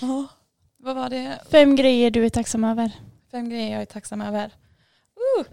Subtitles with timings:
[0.00, 0.26] Ja.
[0.78, 1.38] Vad var det?
[1.50, 2.90] Fem grejer du är tacksam över.
[3.30, 4.44] Fem grejer jag är tacksam över.
[4.46, 5.46] Uh.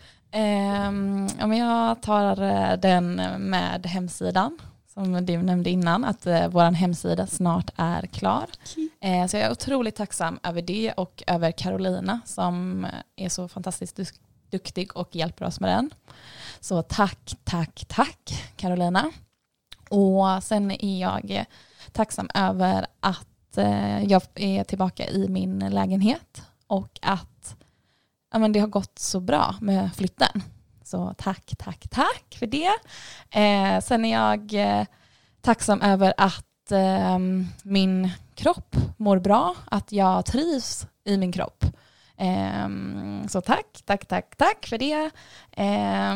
[1.39, 4.59] Ja, men jag tar eh, den med hemsidan
[4.93, 8.45] som du nämnde innan, att uh, vår hemsida snart är klar.
[9.05, 13.99] Uh, så jag är otroligt tacksam över det och över Carolina som är så fantastiskt
[14.49, 15.93] duktig och hjälper oss med den.
[16.59, 19.11] Så tack, tack, tack Carolina.
[19.89, 21.45] Och sen är jag
[21.91, 23.27] tacksam över att
[23.57, 27.55] uh, jag är tillbaka i min lägenhet och att
[28.31, 30.43] ja, men det har gått så bra med flytten.
[30.83, 32.71] Så tack, tack, tack för det.
[33.29, 34.85] Eh, sen är jag eh,
[35.41, 37.19] tacksam över att eh,
[37.63, 41.65] min kropp mår bra, att jag trivs i min kropp.
[42.17, 42.67] Eh,
[43.27, 45.11] så tack, tack, tack, tack för det.
[45.51, 46.15] Eh,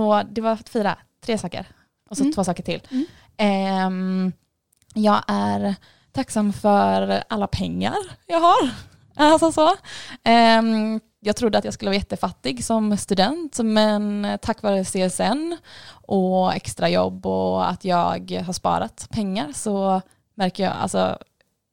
[0.00, 1.66] och det var fyra, tre saker
[2.10, 2.34] och så mm.
[2.34, 2.82] två saker till.
[2.90, 4.32] Mm.
[4.94, 5.74] Jag är
[6.18, 8.70] tacksam för alla pengar jag har.
[9.20, 9.74] Alltså så.
[10.24, 15.56] Ehm, jag trodde att jag skulle vara jättefattig som student men tack vare CSN
[15.90, 20.00] och extrajobb och att jag har sparat pengar så
[20.34, 21.18] märker jag, alltså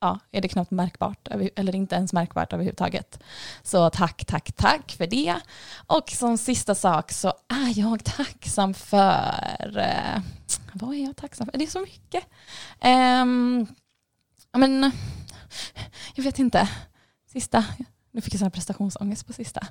[0.01, 3.19] ja, är det knappt märkbart eller inte ens märkbart överhuvudtaget.
[3.63, 5.35] Så tack, tack, tack för det.
[5.87, 10.21] Och som sista sak så är jag tacksam för, eh,
[10.73, 11.57] vad är jag tacksam för?
[11.57, 12.23] Det är så mycket.
[12.83, 13.67] Um,
[14.57, 14.91] men,
[16.15, 16.69] jag vet inte.
[17.27, 17.65] Sista,
[18.11, 19.67] nu fick jag sån prestationsångest på sista.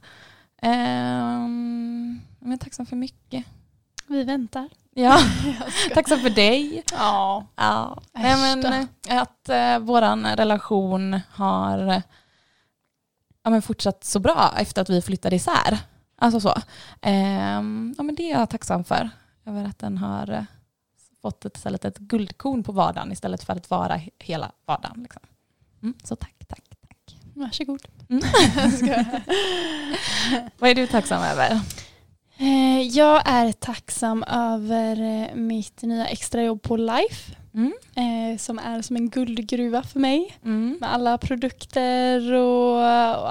[0.62, 3.44] Um, jag är tacksam för mycket.
[4.06, 4.68] Vi väntar.
[4.94, 5.18] Ja,
[5.94, 6.82] tacksam för dig.
[6.92, 7.46] Ja.
[7.56, 8.02] ja.
[8.12, 12.02] Nej, men, att uh, vår relation har
[13.42, 15.78] ja, men fortsatt så bra efter att vi flyttade isär.
[16.16, 16.54] Alltså så.
[17.08, 19.10] Um, ja, men det är jag tacksam för.
[19.46, 20.42] Över att den har uh,
[21.24, 25.02] fått ett, istället ett guldkorn på vardagen istället för att vara hela vardagen.
[25.02, 25.22] Liksom.
[25.82, 26.62] Mm, så tack, tack.
[27.34, 27.82] Varsågod.
[28.08, 28.22] Mm.
[30.58, 31.60] Vad är du tacksam över?
[32.38, 37.36] Eh, jag är tacksam över eh, mitt nya extrajobb på Life.
[37.54, 37.72] Mm.
[37.96, 40.38] Eh, som är som en guldgruva för mig.
[40.44, 40.76] Mm.
[40.80, 42.84] Med alla produkter och,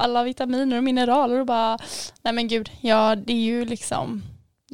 [0.03, 1.39] alla vitaminer och mineraler.
[1.39, 1.77] Och bara,
[2.21, 4.21] nej men gud, ja det är ju liksom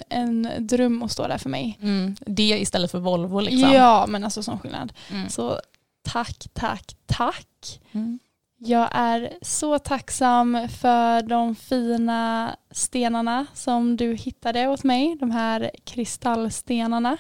[0.10, 1.80] en dröm att stå där för mig.
[1.82, 2.16] Mm.
[2.20, 3.72] Det istället för Volvo liksom.
[3.72, 4.94] Ja men alltså sån skillnad.
[5.12, 5.30] Mm.
[5.30, 5.60] Så
[6.02, 7.82] tack, tack, tack.
[7.92, 8.20] Mm.
[8.58, 15.18] Jag är så tacksam för de fina stenarna som du hittade åt mig.
[15.20, 17.18] De här kristallstenarna.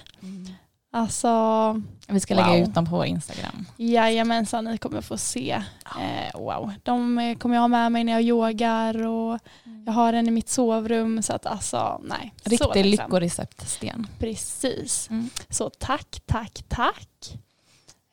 [0.91, 2.45] Alltså, Vi ska wow.
[2.45, 3.65] lägga ut dem på Instagram.
[3.77, 5.63] Jajamensan, ni kommer få se.
[5.99, 6.73] Eh, wow.
[6.83, 9.83] De kommer jag ha med mig när jag yogar och mm.
[9.85, 11.21] jag har en i mitt sovrum.
[11.21, 12.33] Så att alltså, nej.
[12.43, 14.07] Riktig lyckoreceptsten.
[14.19, 15.09] Precis.
[15.09, 15.29] Mm.
[15.49, 17.39] Så tack, tack, tack.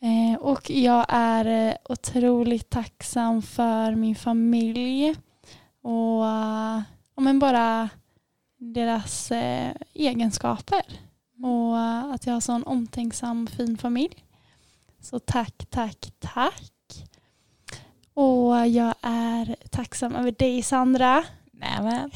[0.02, 5.14] Eh, och jag är eh, otroligt tacksam för min familj
[5.82, 6.80] och uh,
[7.16, 7.88] men bara
[8.58, 10.82] deras uh, egenskaper.
[11.38, 11.50] Mm.
[11.50, 14.24] Och uh, att jag har sån omtänksam fin familj.
[15.00, 16.72] Så tack, tack, tack.
[18.14, 21.24] Och jag är tacksam över dig Sandra.
[21.52, 22.10] Nämen.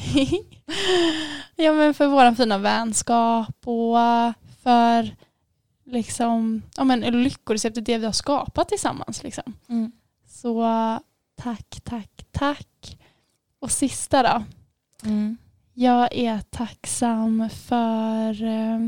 [1.55, 3.97] ja men för vår fina vänskap och
[4.63, 5.15] för
[5.85, 9.23] liksom, ja, men lyckoreceptet det vi har skapat tillsammans.
[9.23, 9.53] Liksom.
[9.69, 9.91] Mm.
[10.27, 10.63] Så
[11.35, 12.97] tack, tack, tack.
[13.59, 14.43] Och sista då.
[15.09, 15.37] Mm.
[15.73, 18.79] Jag är tacksam för eh,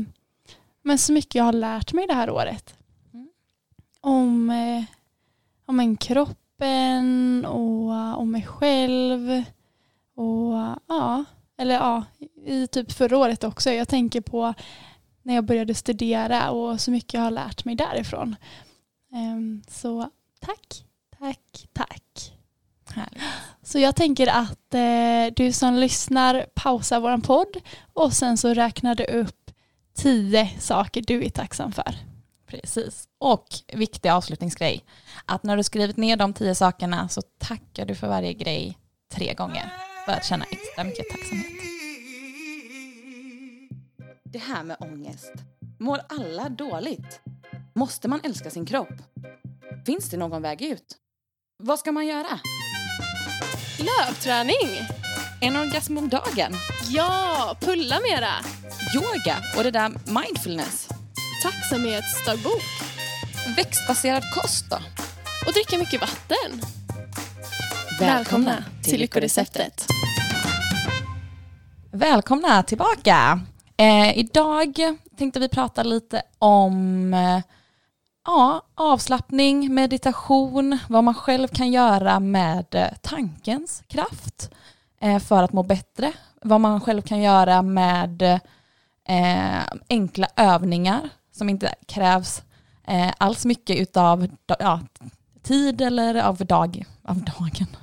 [0.84, 2.74] men så mycket jag har lärt mig det här året.
[3.14, 3.28] Mm.
[4.00, 4.84] Om, eh,
[5.66, 9.42] om en kroppen och om mig själv.
[10.16, 10.54] Och
[10.86, 11.24] ja,
[11.58, 12.04] eller ja,
[12.46, 13.70] i typ förra året också.
[13.70, 14.54] Jag tänker på
[15.22, 18.36] när jag började studera och så mycket jag har lärt mig därifrån.
[19.12, 20.84] Ehm, så tack,
[21.18, 22.32] tack, tack.
[22.94, 23.22] Härligt.
[23.62, 27.56] Så jag tänker att eh, du som lyssnar pausar vår podd
[27.92, 29.43] och sen så räknar du upp
[29.94, 31.94] tio saker du är tacksam för.
[32.46, 33.08] Precis.
[33.18, 34.84] Och viktig avslutningsgrej,
[35.24, 38.78] att när du skrivit ner de tio sakerna så tackar du för varje grej
[39.12, 39.72] tre gånger
[40.06, 41.64] för att känna extra mycket tacksamhet
[44.34, 45.32] det här med ångest.
[45.78, 47.20] Mår alla dåligt?
[47.74, 48.94] Måste man älska sin kropp?
[49.86, 50.96] Finns det någon väg ut?
[51.62, 52.40] Vad ska man göra?
[53.78, 55.03] Löpträning!
[55.44, 56.52] En orgasm om dagen?
[56.88, 58.30] Ja, pulla mera!
[58.94, 59.88] Yoga och det där
[60.22, 60.88] mindfulness?
[61.42, 62.62] Tacksamhetsdagbok?
[63.56, 64.76] Växtbaserad kost då?
[65.46, 66.60] Och dricka mycket vatten?
[68.00, 69.86] Välkomna, Välkomna till Lyckoreceptet!
[71.92, 73.40] Välkomna tillbaka!
[73.76, 74.78] Eh, idag
[75.18, 77.40] tänkte vi prata lite om eh,
[78.26, 84.50] ja, avslappning, meditation, vad man själv kan göra med eh, tankens kraft
[85.26, 86.12] för att må bättre.
[86.42, 88.22] Vad man själv kan göra med
[89.08, 92.42] eh, enkla övningar som inte krävs
[92.86, 94.28] eh, alls mycket utav
[94.58, 94.80] ja,
[95.42, 97.76] tid eller av, dag, av dagen.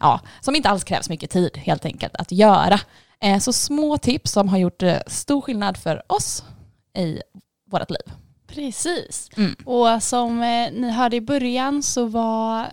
[0.00, 2.80] Ja, som inte alls krävs mycket tid helt enkelt att göra.
[3.20, 6.44] Eh, så små tips som har gjort eh, stor skillnad för oss
[6.96, 7.20] i
[7.70, 8.14] vårt liv.
[8.46, 9.30] Precis.
[9.36, 9.54] Mm.
[9.64, 12.66] Och som eh, ni hörde i början så var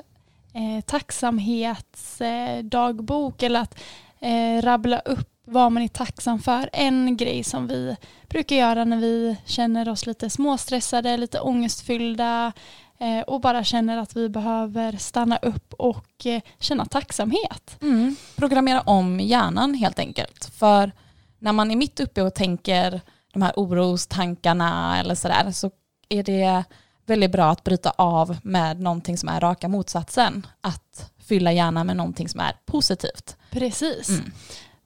[0.55, 3.79] eh, tacksamhetsdagbok eller att
[4.19, 6.69] eh, rabbla upp vad man är tacksam för.
[6.73, 7.95] En grej som vi
[8.29, 12.53] brukar göra när vi känner oss lite småstressade, lite ångestfyllda
[12.99, 17.77] eh, och bara känner att vi behöver stanna upp och eh, känna tacksamhet.
[17.81, 18.15] Mm.
[18.35, 20.45] Programmera om hjärnan helt enkelt.
[20.45, 20.91] För
[21.39, 23.01] när man är mitt uppe och tänker
[23.33, 25.71] de här orostankarna eller sådär så
[26.09, 26.63] är det
[27.05, 30.47] väldigt bra att bryta av med någonting som är raka motsatsen.
[30.61, 33.37] Att fylla hjärnan med någonting som är positivt.
[33.51, 34.09] Precis.
[34.09, 34.31] Mm.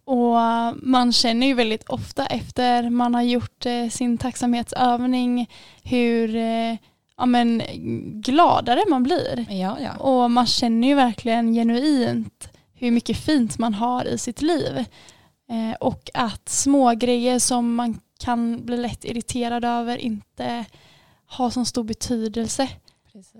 [0.05, 0.37] Och
[0.87, 5.49] man känner ju väldigt ofta efter man har gjort eh, sin tacksamhetsövning
[5.83, 6.75] hur eh,
[7.17, 7.61] ja, men,
[8.21, 9.45] gladare man blir.
[9.49, 9.95] Ja, ja.
[9.97, 14.77] Och man känner ju verkligen genuint hur mycket fint man har i sitt liv.
[15.49, 20.65] Eh, och att små grejer som man kan bli lätt irriterad över inte
[21.29, 22.69] har så stor betydelse.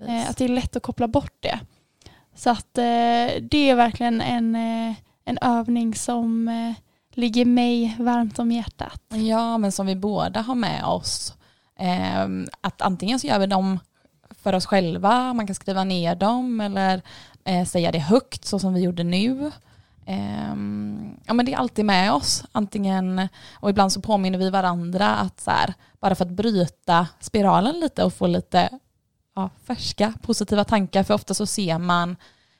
[0.06, 1.60] Eh, att det är lätt att koppla bort det.
[2.34, 4.94] Så att eh, det är verkligen en, eh,
[5.24, 6.50] en övning som
[7.14, 9.02] ligger mig varmt om hjärtat.
[9.08, 11.34] Ja, men som vi båda har med oss.
[11.78, 13.78] Ehm, att antingen så gör vi dem
[14.30, 17.02] för oss själva, man kan skriva ner dem eller
[17.64, 19.50] säga det högt så som vi gjorde nu.
[20.06, 25.08] Um, ja men det är alltid med oss, antingen, och ibland så påminner vi varandra
[25.08, 28.78] att så här, bara för att bryta spiralen lite och få lite
[29.34, 32.16] ja, färska positiva tankar, för ofta så ser man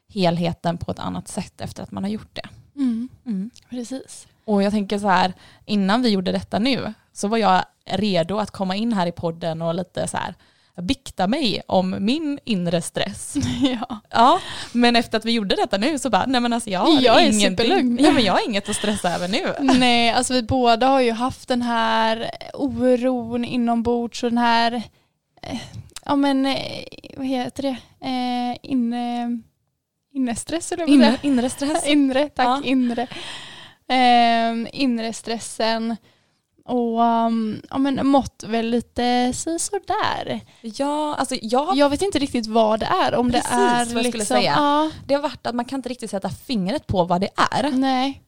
[0.08, 2.48] helheten på ett annat sätt efter att man har gjort det.
[2.76, 3.08] Mm.
[3.26, 3.50] Mm.
[3.70, 4.26] Precis.
[4.44, 5.32] Och jag tänker så här,
[5.64, 9.62] innan vi gjorde detta nu så var jag redo att komma in här i podden
[9.62, 10.34] och lite så här,
[10.76, 13.36] bikta mig om min inre stress.
[13.62, 14.00] Ja.
[14.10, 14.40] ja.
[14.72, 17.26] Men efter att vi gjorde detta nu så bara, nej men alltså jag har jag
[17.26, 17.98] ingenting.
[18.00, 19.54] Ja, men jag har inget att stressa över nu.
[19.78, 24.72] Nej, alltså vi båda har ju haft den här oron inombords och den här,
[25.42, 25.60] eh,
[26.04, 26.84] ja men eh,
[27.16, 27.76] vad heter det,
[28.06, 29.38] eh, inne,
[30.12, 31.86] innestress eller vad inre, inre stress.
[31.88, 32.62] inre, tack, ja.
[32.64, 33.06] inre.
[33.88, 35.96] Eh, inre stressen
[36.70, 40.40] och um, ja, men mått väl lite sådär.
[40.60, 41.76] Ja, alltså jag...
[41.76, 43.14] jag vet inte riktigt vad det är.
[43.14, 44.52] Om Precis, det är vad jag liksom, skulle säga.
[44.56, 44.90] Ja.
[45.06, 47.70] Det har varit att man kan inte riktigt sätta fingret på vad det är.
[47.70, 48.22] Nej.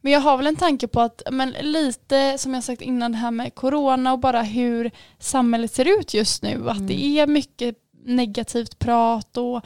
[0.00, 3.18] Men jag har väl en tanke på att men lite som jag sagt innan det
[3.18, 6.70] här med corona och bara hur samhället ser ut just nu.
[6.70, 6.86] Att mm.
[6.86, 9.64] det är mycket negativt prat och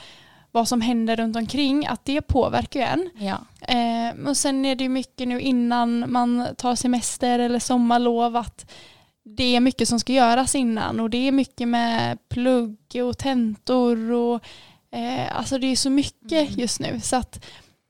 [0.54, 3.10] vad som händer runt omkring, att det påverkar ju en.
[3.18, 3.38] Ja.
[3.60, 8.70] Eh, och sen är det ju mycket nu innan man tar semester eller sommarlov att
[9.24, 14.12] det är mycket som ska göras innan och det är mycket med plugg och tentor
[14.12, 14.44] och
[14.90, 16.54] eh, alltså det är så mycket mm.
[16.56, 17.44] just nu så att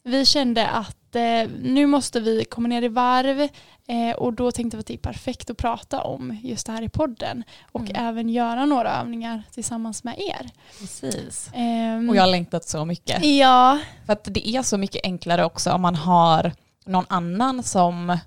[0.05, 3.49] vi kände att eh, nu måste vi komma ner i varv
[3.87, 6.83] Eh, och då tänkte vi att det är perfekt att prata om just det här
[6.83, 8.09] i podden och mm.
[8.09, 10.51] även göra några övningar tillsammans med er.
[10.81, 11.53] Precis.
[11.53, 13.25] Eh, och jag har längtat så mycket.
[13.25, 13.79] Ja.
[14.07, 16.53] För att det är så mycket enklare också om man har
[16.85, 18.19] någon annan som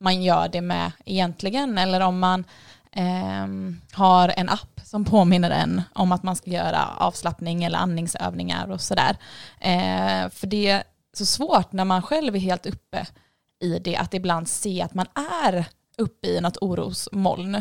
[0.00, 2.44] man gör det med egentligen eller om man
[2.92, 3.46] eh,
[3.92, 8.80] har en app som påminner en om att man ska göra avslappning eller andningsövningar och
[8.80, 9.16] sådär.
[9.60, 10.82] Eh, för det
[11.16, 13.06] så svårt när man själv är helt uppe
[13.60, 15.06] i det att ibland se att man
[15.42, 15.66] är
[15.98, 17.54] uppe i något orosmoln.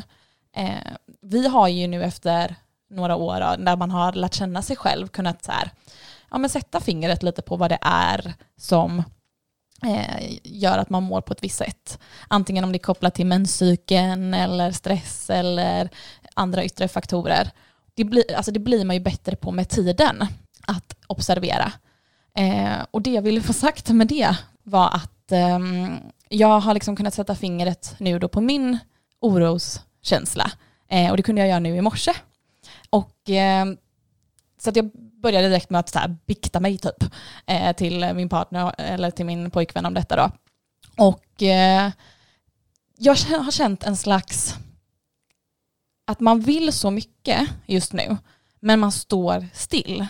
[0.55, 2.55] Eh, vi har ju nu efter
[2.89, 5.71] några år när man har lärt känna sig själv kunnat så här,
[6.31, 9.03] ja, men sätta fingret lite på vad det är som
[9.83, 11.99] eh, gör att man mår på ett visst sätt.
[12.27, 15.89] Antingen om det är kopplat till menscykeln eller stress eller
[16.33, 17.51] andra yttre faktorer.
[17.93, 20.27] Det blir, alltså det blir man ju bättre på med tiden
[20.67, 21.71] att observera.
[22.35, 25.59] Eh, och det jag ville få sagt med det var att eh,
[26.29, 28.77] jag har liksom kunnat sätta fingret nu då på min
[29.19, 30.51] oroskänsla.
[30.87, 32.13] Eh, och det kunde jag göra nu i morse.
[32.89, 33.65] Och, eh,
[34.57, 37.03] så att jag började direkt med att så här, bikta mig typ
[37.45, 40.31] eh, till min partner eller till min pojkvän om detta då.
[41.03, 41.91] Och eh,
[42.97, 44.55] jag har känt en slags
[46.07, 48.17] att man vill så mycket just nu
[48.59, 50.05] men man står still.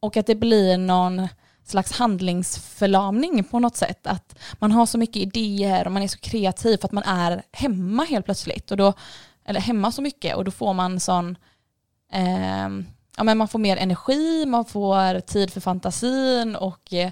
[0.00, 1.28] Och att det blir någon
[1.64, 4.06] slags handlingsförlamning på något sätt.
[4.06, 7.42] Att man har så mycket idéer och man är så kreativ för att man är
[7.52, 8.70] hemma helt plötsligt.
[8.70, 8.92] Och då,
[9.44, 11.36] eller hemma så mycket och då får man sån
[12.12, 12.68] eh,
[13.16, 17.10] ja, men man får mer energi, man får tid för fantasin och eh,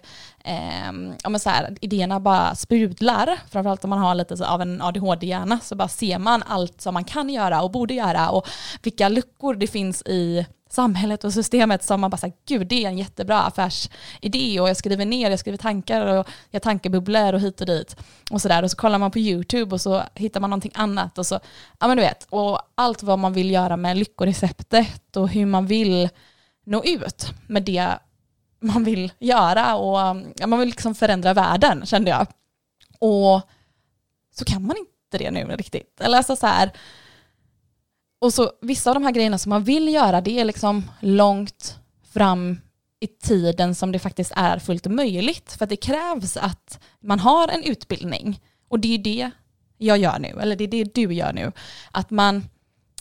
[1.22, 3.38] ja, men så här, idéerna bara sprudlar.
[3.50, 7.04] Framförallt om man har lite av en ADHD-hjärna så bara ser man allt som man
[7.04, 8.48] kan göra och borde göra och
[8.82, 12.88] vilka luckor det finns i samhället och systemet som man bara säger, gud det är
[12.88, 17.60] en jättebra affärsidé och jag skriver ner, jag skriver tankar och jag tankebubblor och hit
[17.60, 17.96] och dit
[18.30, 21.26] och sådär och så kollar man på YouTube och så hittar man någonting annat och
[21.26, 21.40] så,
[21.78, 25.66] ja men du vet, och allt vad man vill göra med lyckoreceptet och hur man
[25.66, 26.08] vill
[26.64, 27.98] nå ut med det
[28.60, 32.26] man vill göra och ja, man vill liksom förändra världen kände jag.
[32.98, 33.40] Och
[34.34, 36.00] så kan man inte det nu riktigt.
[36.00, 36.72] Eller alltså så här,
[38.20, 41.78] och så vissa av de här grejerna som man vill göra, det är liksom långt
[42.12, 42.60] fram
[43.00, 45.52] i tiden som det faktiskt är fullt möjligt.
[45.52, 48.40] För att det krävs att man har en utbildning.
[48.68, 49.30] Och det är det
[49.78, 51.52] jag gör nu, eller det är det du gör nu.
[51.90, 52.48] Att man,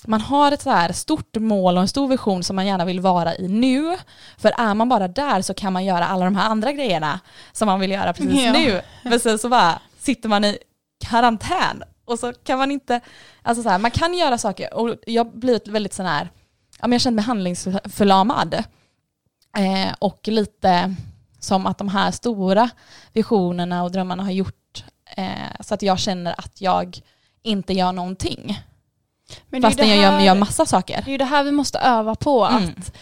[0.05, 2.99] man har ett så här stort mål och en stor vision som man gärna vill
[2.99, 3.97] vara i nu.
[4.37, 7.19] För är man bara där så kan man göra alla de här andra grejerna
[7.51, 8.51] som man vill göra precis ja.
[8.51, 8.81] nu.
[9.03, 10.57] Men sen så bara sitter man i
[11.05, 13.01] karantän och så kan man inte,
[13.41, 16.29] alltså så här, man kan göra saker och jag har blivit väldigt sån här,
[16.79, 18.53] ja men jag känner mig handlingsförlamad.
[19.57, 20.95] Eh, och lite
[21.39, 22.69] som att de här stora
[23.13, 24.83] visionerna och drömmarna har gjort
[25.17, 26.99] eh, så att jag känner att jag
[27.43, 28.59] inte gör någonting.
[29.49, 31.01] Men Fastän jag gör, gör massa saker.
[31.05, 32.45] Det är ju det här vi måste öva på.
[32.45, 32.69] Mm.
[32.77, 32.95] Att,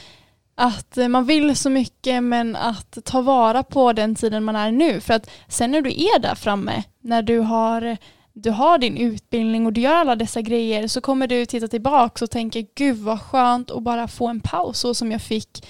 [0.56, 5.02] att man vill så mycket men att ta vara på den tiden man är nu.
[5.02, 7.98] För att sen när du är där framme, när du har
[8.38, 12.26] du har din utbildning och du gör alla dessa grejer så kommer du titta tillbaka
[12.26, 15.66] och tänka gud vad skönt att bara få en paus så som jag fick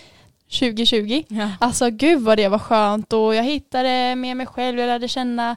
[0.60, 1.24] 2020.
[1.28, 1.52] Ja.
[1.60, 5.56] Alltså gud vad det var skönt och jag hittade med mig själv, jag lärde känna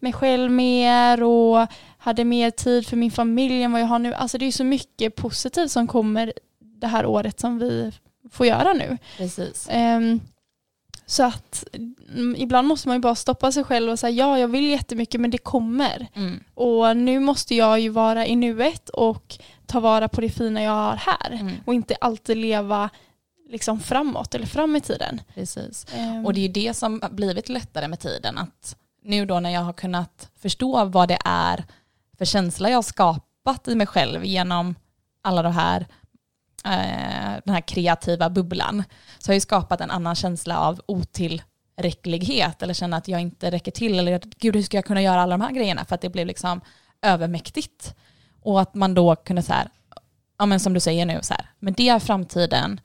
[0.00, 1.66] mig själv mer och
[1.98, 4.14] hade mer tid för min familj än vad jag har nu.
[4.14, 7.92] Alltså det är så mycket positivt som kommer det här året som vi
[8.30, 8.98] får göra nu.
[9.16, 9.68] Precis.
[9.72, 10.20] Um,
[11.10, 11.64] så att
[12.08, 15.20] mm, ibland måste man ju bara stoppa sig själv och säga ja jag vill jättemycket
[15.20, 16.06] men det kommer.
[16.14, 16.44] Mm.
[16.54, 20.72] Och nu måste jag ju vara i nuet och ta vara på det fina jag
[20.72, 21.32] har här.
[21.32, 21.54] Mm.
[21.64, 22.90] Och inte alltid leva
[23.48, 25.20] liksom framåt eller fram i tiden.
[25.34, 25.86] Precis.
[25.98, 26.26] Um.
[26.26, 28.38] Och det är ju det som blivit lättare med tiden.
[28.38, 31.64] Att nu då när jag har kunnat förstå vad det är
[32.18, 34.74] för känsla jag har skapat i mig själv genom
[35.22, 35.86] alla de här
[36.64, 38.84] Eh, den här kreativa bubblan
[39.18, 43.70] så har jag skapat en annan känsla av otillräcklighet eller känna att jag inte räcker
[43.70, 45.84] till eller gud hur ska jag kunna göra alla de här grejerna?
[45.84, 46.60] För att det blev liksom
[47.02, 47.94] övermäktigt.
[48.42, 49.68] Och att man då kunde så här,
[50.38, 52.80] ja men som du säger nu så här, men det är framtiden.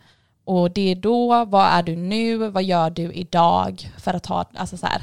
[0.46, 4.46] Och det är då, vad är du nu, vad gör du idag för att ha,
[4.56, 5.02] alltså så här,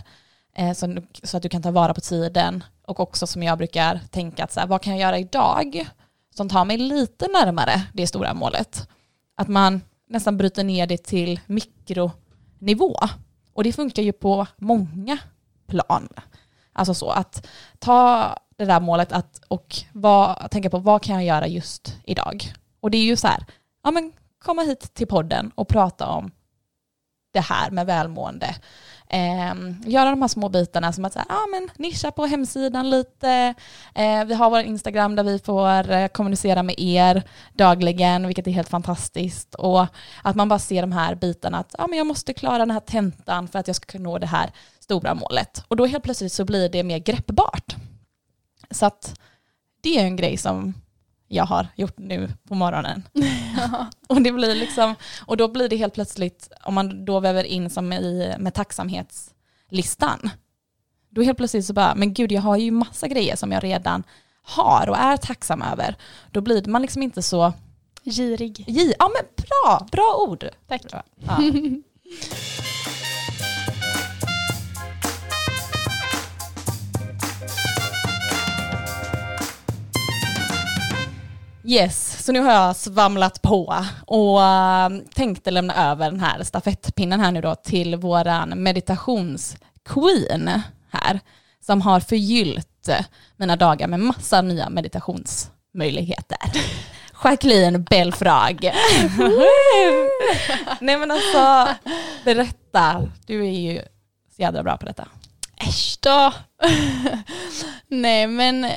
[0.54, 2.64] eh, så, så, att du kan ta vara på tiden?
[2.86, 5.86] Och också som jag brukar tänka att så här, vad kan jag göra idag?
[6.34, 8.88] Som tar mig lite närmare det stora målet.
[9.36, 12.96] Att man nästan bryter ner det till mikronivå.
[13.52, 15.18] Och det funkar ju på många
[15.66, 16.08] plan.
[16.72, 17.46] Alltså så att
[17.78, 22.52] ta det där målet att, och vad, tänka på vad kan jag göra just idag.
[22.80, 23.44] Och det är ju så här,
[23.82, 26.30] ja men komma hit till podden och prata om
[27.32, 28.56] det här med välmående
[29.10, 29.54] eh,
[29.90, 33.54] göra de här små bitarna som att säga, ah, men nischa på hemsidan lite.
[33.94, 37.22] Eh, vi har vår Instagram där vi får eh, kommunicera med er
[37.54, 39.54] dagligen, vilket är helt fantastiskt.
[39.54, 39.86] Och
[40.22, 42.80] att man bara ser de här bitarna att ah, men jag måste klara den här
[42.80, 44.50] tentan för att jag ska kunna nå det här
[44.80, 45.64] stora målet.
[45.68, 47.76] Och då helt plötsligt så blir det mer greppbart.
[48.70, 49.20] Så att
[49.82, 50.74] det är en grej som
[51.32, 53.02] jag har gjort nu på morgonen.
[54.08, 54.94] och, det blir liksom,
[55.26, 60.30] och då blir det helt plötsligt, om man då väver in som i, med tacksamhetslistan,
[61.10, 64.02] då helt plötsligt så bara, men gud jag har ju massa grejer som jag redan
[64.42, 65.96] har och är tacksam över.
[66.30, 67.52] Då blir man liksom inte så
[68.04, 68.64] girig.
[68.68, 70.44] Gi ja men bra, bra ord.
[70.68, 70.82] Tack.
[70.90, 71.02] Ja.
[81.70, 87.20] Yes, så nu har jag svamlat på och uh, tänkte lämna över den här stafettpinnen
[87.20, 90.50] här nu då till våran meditationsqueen
[90.90, 91.20] här
[91.66, 92.88] som har förgyllt
[93.36, 96.38] mina dagar med massa nya meditationsmöjligheter.
[97.24, 98.70] Jacqueline Belfrag.
[100.80, 101.68] Nej men alltså,
[102.24, 103.08] berätta.
[103.26, 103.82] Du är ju
[104.36, 105.08] så jädra bra på detta.
[105.56, 106.32] Äsch då.
[107.88, 108.70] Nej men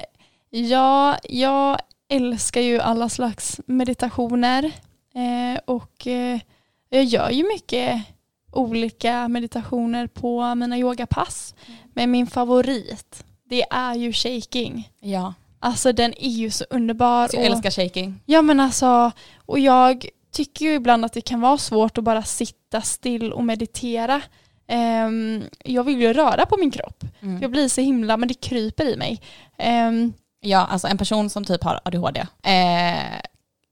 [0.49, 1.77] ja, jag
[2.09, 4.71] älskar ju alla slags meditationer
[5.15, 6.39] eh, och eh,
[6.89, 8.01] jag gör ju mycket
[8.51, 11.55] olika meditationer på mina yogapass.
[11.65, 11.79] Mm.
[11.93, 14.89] Men min favorit, det är ju shaking.
[14.99, 15.33] Ja.
[15.59, 17.27] Alltså den är ju så underbar.
[17.27, 18.19] Så jag och, älskar shaking.
[18.25, 19.11] Ja men alltså,
[19.45, 23.43] och jag tycker ju ibland att det kan vara svårt att bara sitta still och
[23.43, 24.21] meditera.
[25.05, 27.03] Um, jag vill ju röra på min kropp.
[27.21, 27.41] Mm.
[27.41, 29.21] Jag blir så himla, men det kryper i mig.
[29.87, 33.21] Um, ja, alltså en person som typ har ADHD, eh,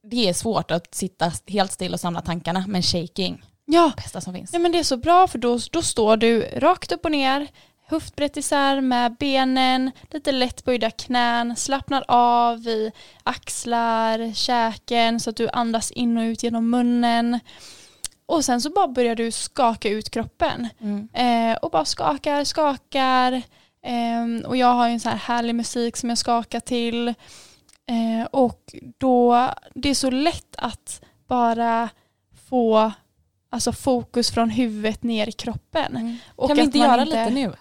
[0.03, 3.91] det är svårt att sitta helt still och samla tankarna, men shaking, ja.
[3.95, 4.53] bästa som finns.
[4.53, 7.47] Ja men det är så bra för då, då står du rakt upp och ner,
[7.87, 12.91] höftbrett isär med benen, lite lätt böjda knän, slappnar av i
[13.23, 17.39] axlar, käken så att du andas in och ut genom munnen.
[18.25, 20.67] Och sen så bara börjar du skaka ut kroppen.
[20.79, 21.09] Mm.
[21.13, 23.41] Eh, och bara skakar, skakar.
[23.83, 27.07] Eh, och jag har ju en så här härlig musik som jag skakar till.
[27.07, 31.89] Eh, och då, det är så lätt att bara
[32.49, 32.91] få
[33.49, 35.95] alltså fokus från huvudet ner i kroppen.
[35.95, 36.17] Mm.
[36.47, 37.19] Kan vi inte göra inte...
[37.19, 37.53] lite nu?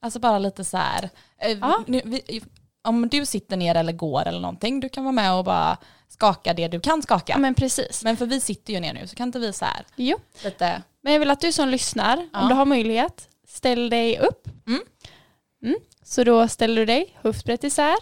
[0.00, 1.84] Alltså bara lite så här, eh, ja.
[1.86, 2.42] nu, vi,
[2.84, 5.76] om du sitter ner eller går eller någonting, du kan vara med och bara
[6.08, 7.32] skaka det du kan skaka.
[7.32, 8.04] Ja, men precis.
[8.04, 10.16] Men för vi sitter ju ner nu så kan inte vi så här jo.
[10.44, 10.82] lite...
[11.00, 12.42] Men jag vill att du som lyssnar, ja.
[12.42, 14.48] om du har möjlighet, ställ dig upp.
[14.66, 14.80] Mm.
[15.62, 15.76] Mm.
[16.02, 17.96] Så då ställer du dig höftbrett isär,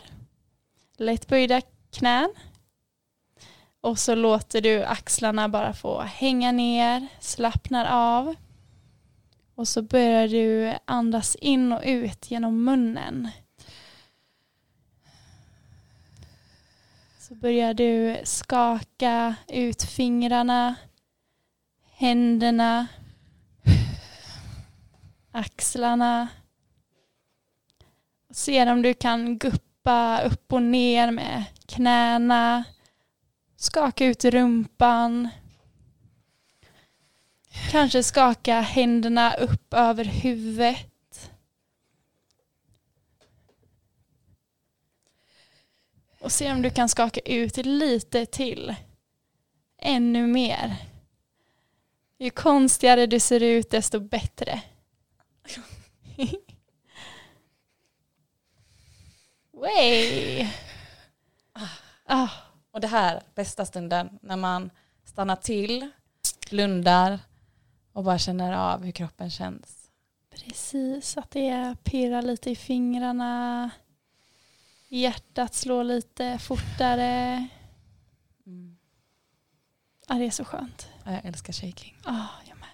[0.96, 1.60] lätt böjda
[1.90, 2.34] knän.
[3.80, 8.34] Och så låter du axlarna bara få hänga ner, slappnar av.
[9.54, 13.30] Och så börjar du andas in och ut genom munnen.
[17.18, 20.75] Så börjar du skaka ut fingrarna,
[21.92, 22.86] händerna,
[25.32, 26.28] axlarna.
[28.30, 32.64] Ser se om du kan guppa upp och ner med knäna.
[33.56, 35.28] Skaka ut rumpan.
[37.71, 41.30] Kanske skaka händerna upp över huvudet.
[46.21, 48.75] Och se om du kan skaka ut lite till.
[49.78, 50.76] Ännu mer.
[52.18, 54.62] Ju konstigare du ser ut desto bättre.
[59.56, 60.49] Way.
[62.04, 62.28] Ah.
[62.71, 64.71] Och det här, bästa stunden, när man
[65.04, 65.90] stannar till,
[66.50, 67.19] blundar
[67.92, 69.90] och bara känner av hur kroppen känns.
[70.30, 73.71] Precis, att det pirrar lite i fingrarna.
[74.88, 77.47] Hjärtat slår lite fortare.
[78.47, 78.76] Mm.
[80.08, 80.88] Ja, det är så skönt.
[81.04, 81.97] Ja, jag älskar shaking.
[82.04, 82.69] Ja, jag med.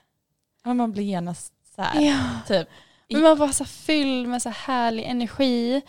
[0.65, 2.41] Ja, man blir genast så här, ja.
[2.47, 2.69] typ.
[3.09, 5.83] Men man var så fylld med så härlig energi.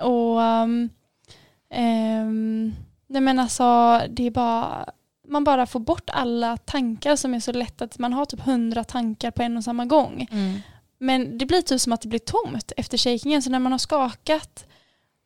[0.00, 0.88] Och um,
[1.74, 2.74] um,
[3.06, 4.86] nej men alltså, det är bara
[5.30, 8.84] man bara får bort alla tankar som är så lätt att man har typ hundra
[8.84, 10.28] tankar på en och samma gång.
[10.30, 10.60] Mm.
[10.98, 13.42] Men det blir typ som att det blir tomt efter shakingen.
[13.42, 14.66] Så när man har skakat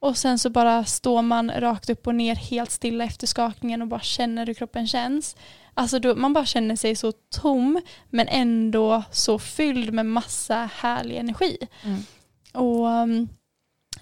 [0.00, 3.88] och sen så bara står man rakt upp och ner helt stilla efter skakningen och
[3.88, 5.36] bara känner hur kroppen känns.
[5.74, 11.16] Alltså då, man bara känner sig så tom men ändå så fylld med massa härlig
[11.16, 11.56] energi.
[11.82, 12.00] Mm.
[12.52, 13.28] Och um,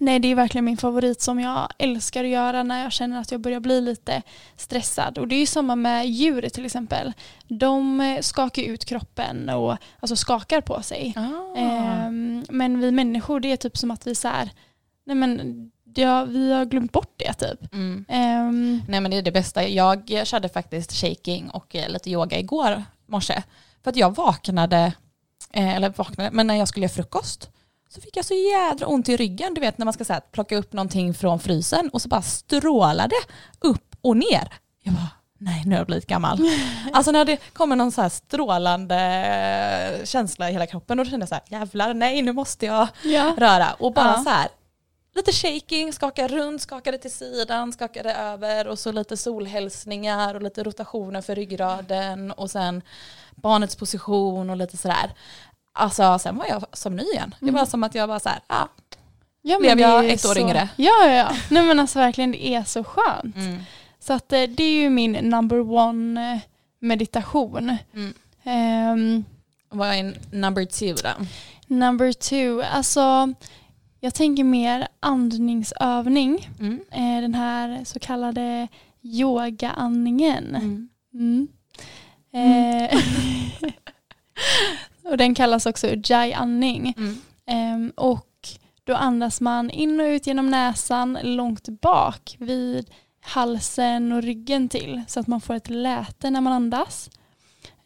[0.03, 3.33] Nej det är verkligen min favorit som jag älskar att göra när jag känner att
[3.33, 4.23] jag börjar bli lite
[4.57, 5.19] stressad.
[5.19, 7.12] Och det är ju samma med djur till exempel.
[7.49, 11.15] De eh, skakar ut kroppen och alltså skakar på sig.
[11.17, 12.07] Ah.
[12.07, 14.51] Um, men vi människor det är typ som att vi så här,
[15.07, 17.73] nej men ja, vi har glömt bort det typ.
[17.73, 18.05] Mm.
[18.49, 19.69] Um, nej men det är det bästa.
[19.69, 23.43] Jag körde faktiskt shaking och eh, lite yoga igår morse.
[23.83, 24.93] För att jag vaknade,
[25.53, 27.51] eh, eller vaknade, men när jag skulle göra frukost
[27.94, 30.20] så fick jag så jädra ont i ryggen, du vet när man ska så här,
[30.20, 33.16] plocka upp någonting från frysen och så bara strålade
[33.61, 34.52] upp och ner.
[34.83, 36.38] Jag bara, nej nu har jag blivit gammal.
[36.92, 41.22] alltså när det kommer någon så här strålande känsla i hela kroppen och då kände
[41.22, 43.35] jag så här, jävlar nej nu måste jag ja.
[43.38, 43.72] röra.
[43.78, 44.22] Och bara ja.
[44.24, 44.48] så här,
[45.14, 50.62] lite shaking, skaka runt, skakade till sidan, skakade över och så lite solhälsningar och lite
[50.62, 52.83] rotationer för ryggraden och sen
[53.35, 55.14] barnets position och lite sådär.
[55.72, 57.35] Alltså sen var jag som ny igen.
[57.40, 57.66] Det var mm.
[57.66, 58.66] som att jag var så här, ah,
[59.42, 60.68] ja, blev jag ett år yngre.
[60.76, 61.37] Ja, ja, ja.
[61.50, 63.37] Nej men alltså verkligen det är så skönt.
[63.37, 63.62] Mm.
[63.98, 66.40] Så att eh, det är ju min number one eh,
[66.78, 67.76] meditation.
[68.44, 69.24] Um,
[69.68, 71.26] Vad är number two då?
[71.66, 73.35] Number two, alltså
[74.00, 76.50] jag tänker mer andningsövning.
[76.61, 76.80] Mm.
[76.90, 78.68] Eh, den här så kallade
[79.02, 80.56] yogaandningen.
[80.56, 80.88] Mm.
[81.14, 81.48] Mm.
[82.32, 83.00] Eh,
[85.05, 86.95] Och den kallas också ujjayi-andning.
[86.97, 87.21] Mm.
[87.75, 88.29] Um, och
[88.85, 95.03] då andas man in och ut genom näsan långt bak vid halsen och ryggen till
[95.09, 97.11] så att man får ett läte när man andas.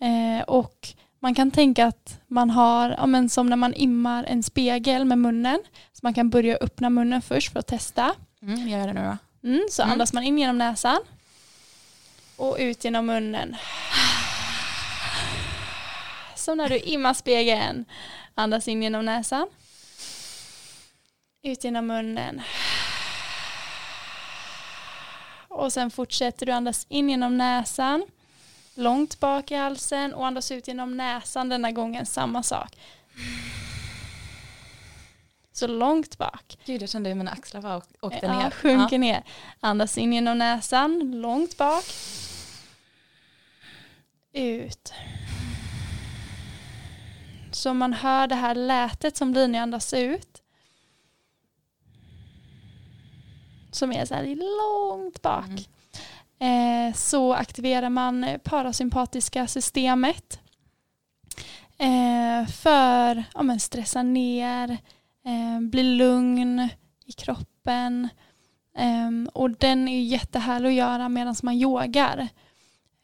[0.03, 0.89] Uh, och
[1.21, 5.19] man kan tänka att man har, ja, men som när man immar en spegel med
[5.19, 5.59] munnen.
[5.93, 8.15] Så man kan börja öppna munnen först för att testa.
[8.43, 9.49] Mm, jag gör det nu då.
[9.49, 9.93] Mm, så mm.
[9.93, 10.99] andas man in genom näsan
[12.37, 13.57] och ut genom munnen.
[16.47, 17.85] Som när du immar spegeln.
[18.35, 19.49] Andas in genom näsan.
[21.43, 22.43] Ut genom munnen.
[25.49, 28.07] Och sen fortsätter du andas in genom näsan.
[28.75, 32.79] Långt bak i halsen och andas ut genom näsan denna gången samma sak.
[35.53, 36.59] Så långt bak.
[36.65, 38.51] Gud, jag kände hur mina axlar var åkte ja, ner.
[38.51, 39.01] Sjunker ja.
[39.01, 39.23] ner.
[39.61, 41.85] Andas in genom näsan, långt bak.
[44.33, 44.93] Ut.
[47.57, 50.42] Så man hör det här lätet som jag andas ut.
[53.71, 55.69] Som är så här långt bak.
[56.38, 56.88] Mm.
[56.88, 60.40] Eh, så aktiverar man parasympatiska systemet.
[61.79, 64.71] Eh, för ja, men stressa ner,
[65.25, 66.69] eh, bli lugn
[67.07, 68.09] i kroppen.
[68.79, 72.29] Eh, och den är jättehärlig att göra medan man yogar.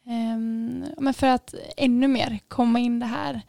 [0.05, 3.41] Ehm, men för att ännu mer komma in det här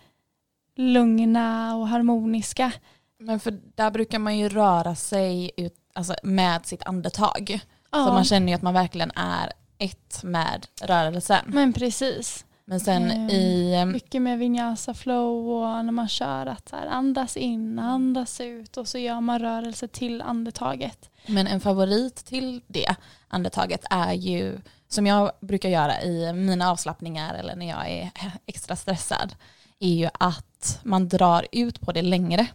[0.77, 2.73] lugna och harmoniska.
[3.19, 7.61] Men för där brukar man ju röra sig ut, alltså med sitt andetag.
[7.91, 8.07] Ja.
[8.07, 11.45] Så man känner ju att man verkligen är ett med rörelsen.
[11.47, 12.45] Men precis.
[12.67, 13.31] Men sen mm.
[13.31, 13.85] i...
[13.87, 18.89] Mycket med vinyasa flow och när man kör att så andas in, andas ut och
[18.89, 21.11] så gör man rörelse till andetaget.
[21.27, 22.97] Men en favorit till det
[23.29, 28.11] andetaget är ju, som jag brukar göra i mina avslappningar eller när jag är
[28.47, 29.35] extra stressad,
[29.79, 32.47] är ju att man drar ut på det längre.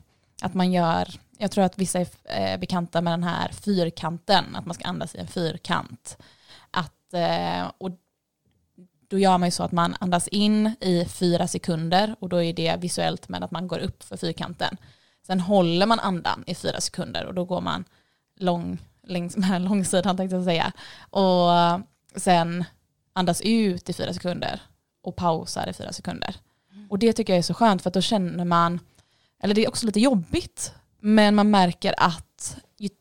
[0.42, 4.66] Att man gör, jag tror att vissa är eh, bekanta med den här fyrkanten, att
[4.66, 6.18] man ska andas i en fyrkant.
[6.72, 7.92] Att, eh, och
[9.08, 12.54] då gör man ju så att man andas in i fyra sekunder och då är
[12.54, 14.78] det visuellt med att man går upp för fyrkanten.
[15.28, 17.86] Sen håller man andan i fyra sekunder och då går man
[18.36, 20.72] lång, längs med långsidan tänkte jag säga.
[21.10, 21.50] Och
[22.16, 22.66] sen
[23.14, 24.62] andas ut i fyra sekunder
[25.02, 26.36] och pausar i fyra sekunder.
[26.90, 28.80] Och det tycker jag är så skönt för att då känner man,
[29.44, 32.58] eller det är också lite jobbigt, men man märker att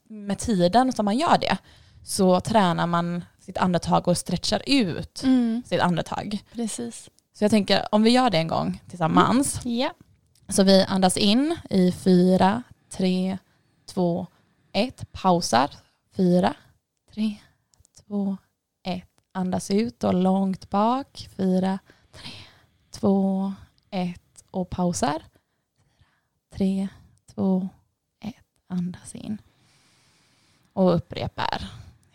[0.09, 1.59] med tiden som man gör det
[2.05, 5.63] så tränar man sitt andetag och stretchar ut mm.
[5.67, 6.45] sitt andetag.
[6.53, 7.11] Precis.
[7.33, 9.65] Så jag tänker om vi gör det en gång tillsammans.
[9.65, 9.77] Mm.
[9.77, 9.93] Yeah.
[10.49, 13.39] Så vi andas in i fyra, tre,
[13.87, 14.27] två,
[14.73, 15.13] ett.
[15.13, 15.71] Pausar.
[16.17, 16.55] Fyra,
[17.15, 17.37] tre,
[18.07, 18.37] två,
[18.85, 19.09] ett.
[19.33, 21.29] Andas ut och långt bak.
[21.37, 21.79] Fyra,
[22.13, 22.31] tre,
[22.91, 23.53] två,
[23.91, 24.45] ett.
[24.51, 25.23] Och pausar.
[26.55, 26.89] Tre,
[27.35, 27.69] två,
[28.21, 28.35] ett.
[28.69, 29.39] Andas in.
[30.73, 31.69] Och upprepar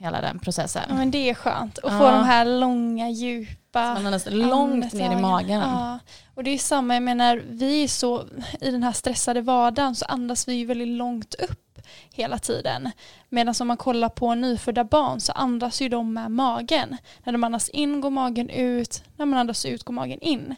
[0.04, 0.84] hela den processen.
[0.90, 2.00] Ja, men det är skönt att ja.
[2.00, 5.60] få de här långa djupa man långt ner i magen.
[5.60, 6.00] Ja.
[6.36, 8.24] Och det är samma, jag menar vi är så
[8.62, 11.80] i den här stressade vardagen så andas vi ju väldigt långt upp
[12.14, 12.92] hela tiden.
[13.30, 16.98] Medan om man kollar på nyfödda barn så andas ju de med magen.
[17.24, 20.56] När de andas in går magen ut, när man andas ut går magen in.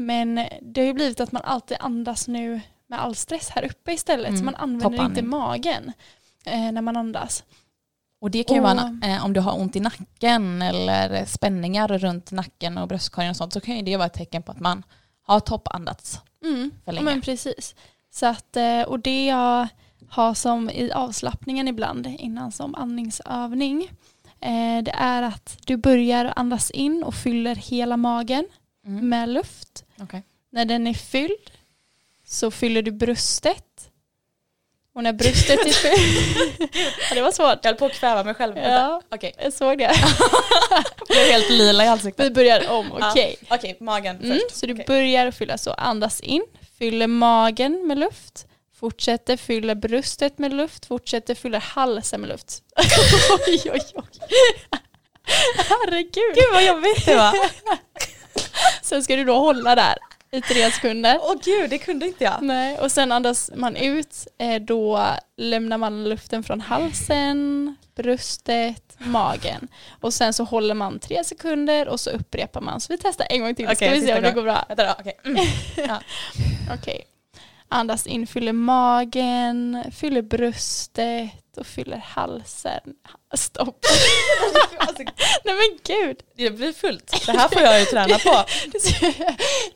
[0.00, 3.92] Men det har ju blivit att man alltid andas nu med all stress här uppe
[3.92, 4.28] istället.
[4.28, 4.38] Mm.
[4.38, 5.92] Så man använder inte magen
[6.44, 7.44] eh, när man andas.
[8.20, 11.88] Och det kan ju och, vara eh, om du har ont i nacken eller spänningar
[11.88, 14.60] runt nacken och bröstkorgen och sånt så kan ju det vara ett tecken på att
[14.60, 14.82] man
[15.22, 17.04] har toppandats mm, för länge.
[17.04, 17.74] Men precis.
[18.10, 19.68] Så att, eh, och det jag
[20.08, 23.90] har som i avslappningen ibland innan som andningsövning
[24.40, 28.44] eh, det är att du börjar andas in och fyller hela magen
[28.86, 29.08] mm.
[29.08, 29.84] med luft.
[30.02, 30.20] Okay.
[30.50, 31.50] När den är fylld
[32.26, 33.90] så fyller du bröstet
[34.94, 36.60] och när bröstet är fyllt.
[37.08, 37.58] ja, det var svårt.
[37.62, 38.56] Jag höll på att kväva mig själv.
[38.56, 39.32] Ja, okay.
[39.38, 39.94] jag såg det.
[41.08, 42.26] blev helt lila i ansiktet.
[42.26, 43.10] Vi börjar om, okej.
[43.10, 43.36] Okay.
[43.40, 43.56] Ja.
[43.56, 44.56] Okej, okay, magen mm, först.
[44.56, 44.84] Så du okay.
[44.86, 46.44] börjar fylla så, andas in,
[46.78, 48.46] fyller magen med luft,
[48.80, 52.62] fortsätter fylla bröstet med luft, fortsätter fylla halsen med luft.
[53.46, 54.04] oj, oj, oj.
[55.56, 56.34] Herregud.
[56.34, 57.34] Gud vad jobbigt det var.
[58.90, 59.94] Sen ska du då hålla där
[60.30, 61.18] i tre sekunder.
[61.22, 62.42] Åh gud, det kunde inte jag.
[62.42, 69.68] Nej, och sen andas man ut, eh, då lämnar man luften från halsen, bröstet, magen.
[70.00, 72.80] Och sen så håller man tre sekunder och så upprepar man.
[72.80, 74.64] Så vi testar en gång till, okay, ska vi se om det går bra.
[74.68, 74.94] Okej.
[75.00, 75.12] Okay.
[75.24, 75.44] Mm.
[75.76, 76.00] Ja.
[76.74, 77.00] okay.
[77.68, 82.80] Andas in, fyller magen, fyller bröstet och fyller halsen.
[83.34, 83.86] Stopp.
[84.78, 85.02] alltså,
[85.44, 86.16] Nej men gud.
[86.36, 87.26] Det blir fullt.
[87.26, 88.30] Det här får jag ju träna på.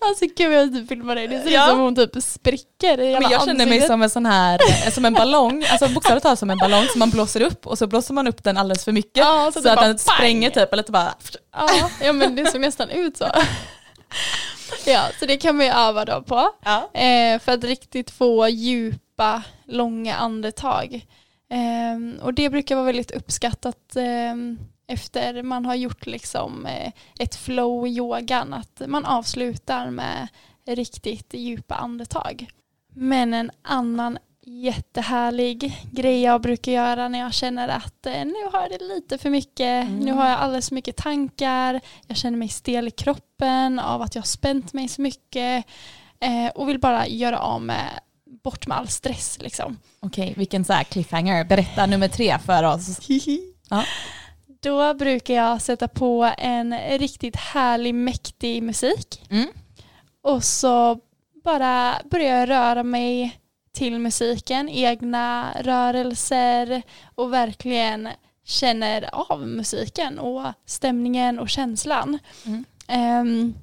[0.05, 1.29] alltså gud jag typ filmar dig.
[1.29, 1.65] Det ser ja.
[1.65, 3.69] ut som hon typ spricker i Men Jag känner ansiktet.
[3.69, 6.99] mig som en sån här, som en ballong, alltså bokstavligt talat som en ballong som
[6.99, 9.17] man blåser upp och så blåser man upp den alldeles för mycket.
[9.17, 11.15] Ja, så, så att den spränger typ eller typ bara.
[11.53, 13.27] Ja, ja men det såg nästan ut så.
[14.87, 16.51] Ja, så det kan man ju öva då på.
[16.65, 17.01] Ja.
[17.01, 21.07] Eh, för att riktigt få djupa, långa andetag.
[21.55, 24.35] Eh, och det brukar vara väldigt uppskattat eh,
[24.87, 28.55] efter man har gjort liksom eh, ett flow i yogan.
[28.55, 30.29] Att man avslutar med
[30.67, 32.47] riktigt djupa andetag.
[32.95, 38.61] Men en annan jättehärlig grej jag brukar göra när jag känner att eh, nu har
[38.61, 39.99] jag det lite för mycket, mm.
[39.99, 44.14] nu har jag alldeles för mycket tankar, jag känner mig stel i kroppen av att
[44.14, 45.67] jag har spänt mig så mycket
[46.21, 48.01] eh, och vill bara göra av med
[48.43, 49.39] bort med all stress.
[49.41, 49.79] Liksom.
[50.01, 51.45] Okej, vilken så här cliffhanger.
[51.45, 53.01] Berätta nummer tre för oss.
[53.69, 53.85] ja.
[54.63, 59.27] Då brukar jag sätta på en riktigt härlig mäktig musik.
[59.31, 59.49] Mm.
[60.23, 60.99] Och så
[61.45, 63.41] bara börjar jag röra mig
[63.73, 66.83] till musiken, egna rörelser
[67.15, 68.09] och verkligen
[68.45, 72.19] känner av musiken och stämningen och känslan.
[72.47, 72.65] Mm.
[73.21, 73.55] Um,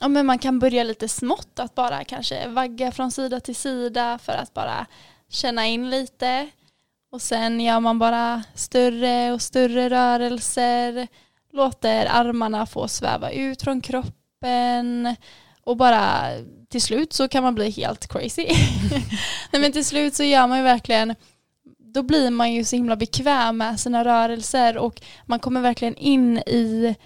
[0.00, 4.18] ja, men man kan börja lite smått, att bara kanske vagga från sida till sida
[4.22, 4.86] för att bara
[5.28, 6.48] känna in lite.
[7.10, 11.08] Och sen gör man bara större och större rörelser,
[11.52, 15.16] låter armarna få sväva ut från kroppen
[15.62, 16.22] och bara
[16.68, 18.46] till slut så kan man bli helt crazy.
[19.52, 21.14] Nej men till slut så gör man ju verkligen
[21.94, 26.38] då blir man ju så himla bekväm med sina rörelser och man kommer verkligen in
[26.38, 26.96] i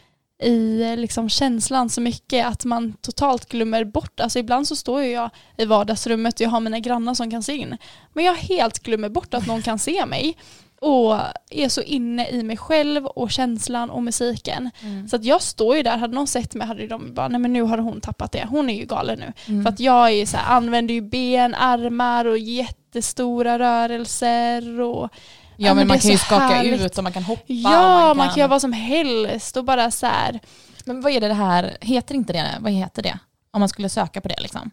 [0.42, 5.30] i liksom känslan så mycket att man totalt glömmer bort, alltså ibland så står jag
[5.56, 7.76] i vardagsrummet och jag har mina grannar som kan se in,
[8.12, 10.36] men jag helt glömmer bort att någon kan se mig
[10.82, 11.18] och
[11.50, 14.70] är så inne i mig själv och känslan och musiken.
[14.80, 15.08] Mm.
[15.08, 17.52] Så att jag står ju där, hade någon sett mig hade de bara, nej men
[17.52, 19.32] nu har hon tappat det, hon är ju galen nu.
[19.46, 19.62] Mm.
[19.62, 25.10] För att jag är så här, använder ju ben, armar och jättestora rörelser och
[25.56, 26.80] Ja, men, men man kan ju skaka härligt.
[26.80, 27.42] ut och man kan hoppa.
[27.46, 28.16] Ja, man kan...
[28.16, 30.40] man kan göra vad som helst och bara så här.
[30.84, 33.18] Men vad är det, det här, heter inte det, vad heter det?
[33.50, 34.70] Om man skulle söka på det liksom.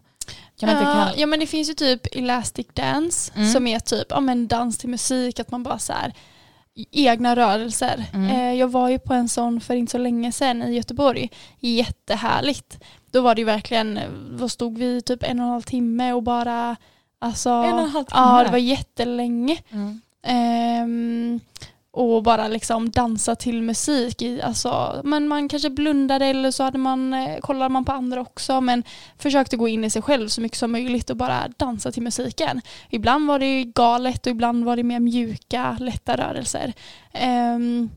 [0.60, 3.50] Kan man ja, ja men det finns ju typ Elastic Dance mm.
[3.50, 6.14] som är typ ja, men dans till musik, att man bara så här,
[6.92, 8.06] egna rörelser.
[8.14, 8.30] Mm.
[8.30, 11.30] Eh, jag var ju på en sån för inte så länge sedan i Göteborg.
[11.60, 12.80] Jättehärligt.
[13.12, 14.00] Då var det ju verkligen,
[14.40, 16.76] då stod vi typ en och en halv timme och bara
[17.22, 18.22] Alltså, en och en halv timme?
[18.22, 19.58] Ja, det var jättelänge.
[19.70, 20.02] Mm.
[20.28, 21.40] Um,
[21.92, 24.22] och bara liksom dansa till musik.
[24.22, 28.22] I, alltså, men man kanske blundade eller så hade man, eh, kollade man på andra
[28.22, 28.84] också men
[29.18, 32.62] försökte gå in i sig själv så mycket som möjligt och bara dansa till musiken.
[32.90, 36.74] Ibland var det galet och ibland var det mer mjuka, lätta rörelser.
[37.56, 37.90] Um,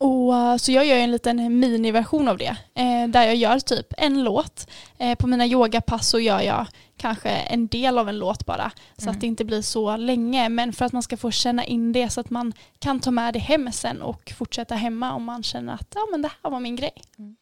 [0.00, 3.86] och, eh, så jag gör en liten miniversion av det eh, där jag gör typ
[3.98, 4.70] en låt.
[4.98, 9.02] Eh, på mina yogapass så gör jag kanske en del av en låt bara så
[9.02, 9.14] mm.
[9.14, 12.10] att det inte blir så länge men för att man ska få känna in det
[12.10, 15.74] så att man kan ta med det hem sen och fortsätta hemma om man känner
[15.74, 17.02] att ja men det här var min grej.
[17.18, 17.36] Mm.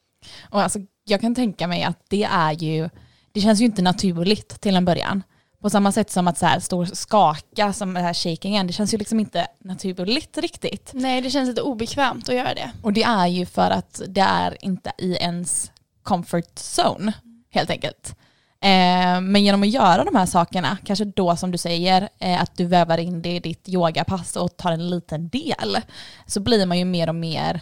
[0.51, 2.91] Och alltså, jag kan tänka mig att det är ju,
[3.33, 5.23] det känns ju inte naturligt till en början.
[5.63, 8.73] På samma sätt som att så här stå och skaka som det här shakingen, det
[8.73, 10.91] känns ju liksom inte naturligt riktigt.
[10.95, 12.71] Nej, det känns lite obekvämt att göra det.
[12.83, 17.13] Och det är ju för att det är inte i ens comfort zone
[17.51, 18.15] helt enkelt.
[18.61, 22.57] Eh, men genom att göra de här sakerna, kanske då som du säger, eh, att
[22.57, 25.79] du vävar in det i ditt yogapass och tar en liten del,
[26.27, 27.61] så blir man ju mer och mer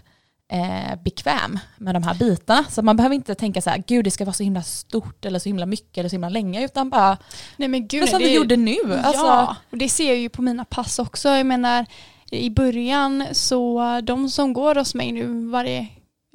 [0.52, 2.64] eh, bekväm med de här bitarna.
[2.64, 5.38] Så man behöver inte tänka så här, gud det ska vara så himla stort eller
[5.38, 7.18] så himla mycket eller så himla länge, utan bara,
[7.56, 8.76] Nej, men gud, men som det, vi gjorde nu.
[9.04, 9.26] Alltså.
[9.26, 11.28] Ja, och det ser jag ju på mina pass också.
[11.28, 11.86] Jag menar,
[12.30, 15.78] i början så de som går hos mig nu varje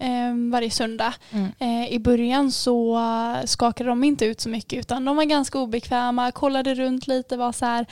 [0.01, 1.13] eh, varje söndag.
[1.31, 1.51] Mm.
[1.59, 2.99] Eh, I början så
[3.45, 7.51] skakade de inte ut så mycket utan de var ganska obekväma, kollade runt lite, var
[7.51, 7.85] så här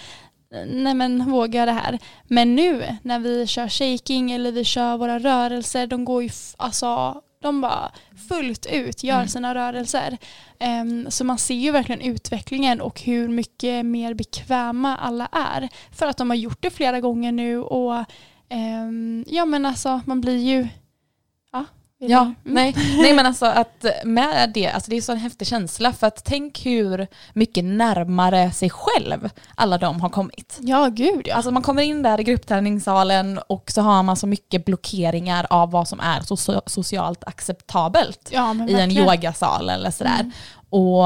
[0.52, 2.00] nej men våga det här.
[2.28, 7.22] Men nu när vi kör shaking eller vi kör våra rörelser, de går ju, alltså
[7.42, 7.92] de bara
[8.30, 9.28] fullt ut gör mm.
[9.28, 10.18] sina rörelser.
[10.82, 15.70] Um, så man ser ju verkligen utvecklingen och hur mycket mer bekväma alla är.
[15.92, 18.06] För att de har gjort det flera gånger nu och
[18.50, 20.68] um, ja men alltså man blir ju
[22.02, 22.36] Ja, mm.
[22.44, 26.08] nej, nej men alltså att med det, alltså det är så en häftig känsla för
[26.08, 30.58] att tänk hur mycket närmare sig själv alla de har kommit.
[30.62, 31.36] Ja, gud ja.
[31.36, 35.72] Alltså man kommer in där i gruppträningssalen och så har man så mycket blockeringar av
[35.72, 40.20] vad som är so socialt acceptabelt ja, i en yogasal eller sådär.
[40.20, 40.32] Mm.
[40.70, 41.04] Och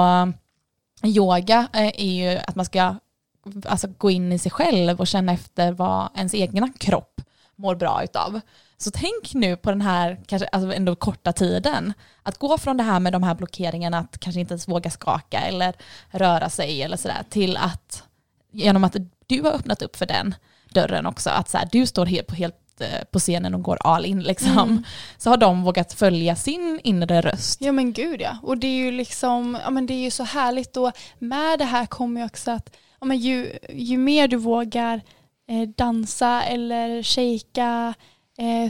[1.08, 2.96] yoga är ju att man ska
[3.66, 7.22] alltså, gå in i sig själv och känna efter vad ens egna kropp
[7.56, 8.42] mår bra utav.
[8.78, 11.94] Så tänk nu på den här kanske alltså ändå korta tiden.
[12.24, 15.40] Att gå från det här med de här blockeringarna, att kanske inte ens våga skaka
[15.40, 15.74] eller
[16.12, 18.04] röra sig eller sådär, till att
[18.52, 18.96] genom att
[19.28, 20.36] du har öppnat upp för den
[20.74, 23.78] dörren också, att så här, du står helt på, helt eh, på scenen och går
[23.82, 24.84] all in liksom, mm.
[25.18, 27.62] så har de vågat följa sin inre röst.
[27.62, 30.24] Ja men gud ja, och det är ju liksom, ja men det är ju så
[30.24, 34.38] härligt och med det här kommer ju också att, ja men ju, ju mer du
[34.38, 35.02] vågar
[35.48, 37.02] eh, dansa eller eh,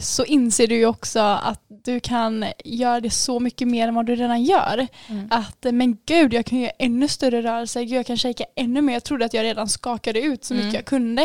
[0.01, 4.05] så inser du ju också att du kan göra det så mycket mer än vad
[4.05, 4.87] du redan gör.
[5.07, 5.27] Mm.
[5.31, 8.93] Att men gud, jag kan göra ännu större rörelser, jag kan shaka ännu mer.
[8.93, 10.75] Jag trodde att jag redan skakade ut så mycket mm.
[10.75, 11.21] jag kunde.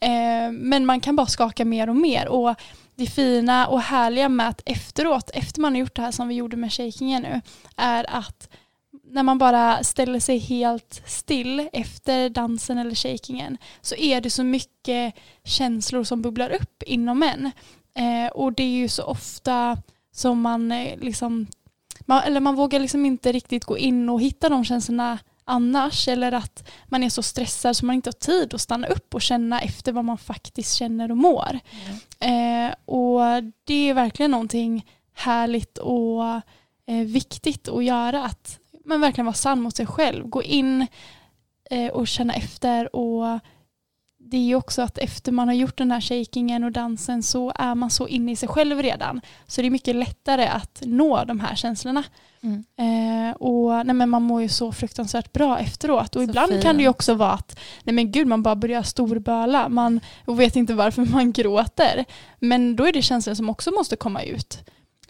[0.00, 2.28] Eh, men man kan bara skaka mer och mer.
[2.28, 2.54] Och
[2.94, 6.34] det fina och härliga med att efteråt, efter man har gjort det här som vi
[6.34, 7.40] gjorde med shakingen nu,
[7.76, 8.48] är att
[9.10, 14.44] när man bara ställer sig helt still efter dansen eller shakingen så är det så
[14.44, 17.50] mycket känslor som bubblar upp inom en.
[17.94, 19.78] Eh, och det är ju så ofta
[20.12, 21.46] som man eh, liksom,
[22.00, 26.32] man, eller man vågar liksom inte riktigt gå in och hitta de känslorna annars eller
[26.32, 29.60] att man är så stressad så man inte har tid att stanna upp och känna
[29.60, 31.58] efter vad man faktiskt känner och mår.
[32.20, 32.68] Mm.
[32.68, 33.20] Eh, och
[33.64, 36.24] det är verkligen någonting härligt och
[36.86, 40.28] eh, viktigt att göra att man verkligen vara sann mot sig själv.
[40.28, 40.86] Gå in
[41.70, 43.40] eh, och känna efter och
[44.30, 47.52] det är ju också att efter man har gjort den här shakingen och dansen så
[47.54, 49.20] är man så inne i sig själv redan.
[49.46, 52.04] Så det är mycket lättare att nå de här känslorna.
[52.42, 52.64] Mm.
[52.76, 56.16] Eh, och nej, men man mår ju så fruktansvärt bra efteråt.
[56.16, 56.62] Och så ibland fin.
[56.62, 60.40] kan det ju också vara att nej, men gud, man bara börjar storböla man, och
[60.40, 62.04] vet inte varför man gråter.
[62.38, 64.58] Men då är det känslor som också måste komma ut.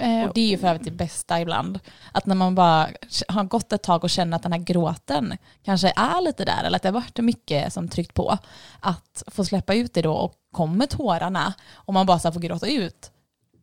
[0.01, 1.81] Eh, och det är ju för övrigt det bästa ibland.
[2.13, 2.89] Att när man bara
[3.29, 6.77] har gått ett tag och känner att den här gråten kanske är lite där, eller
[6.77, 8.39] att det har varit mycket som tryckt på,
[8.81, 12.67] att få släppa ut det då och kommer tårarna och man bara så får gråta
[12.67, 13.11] ut.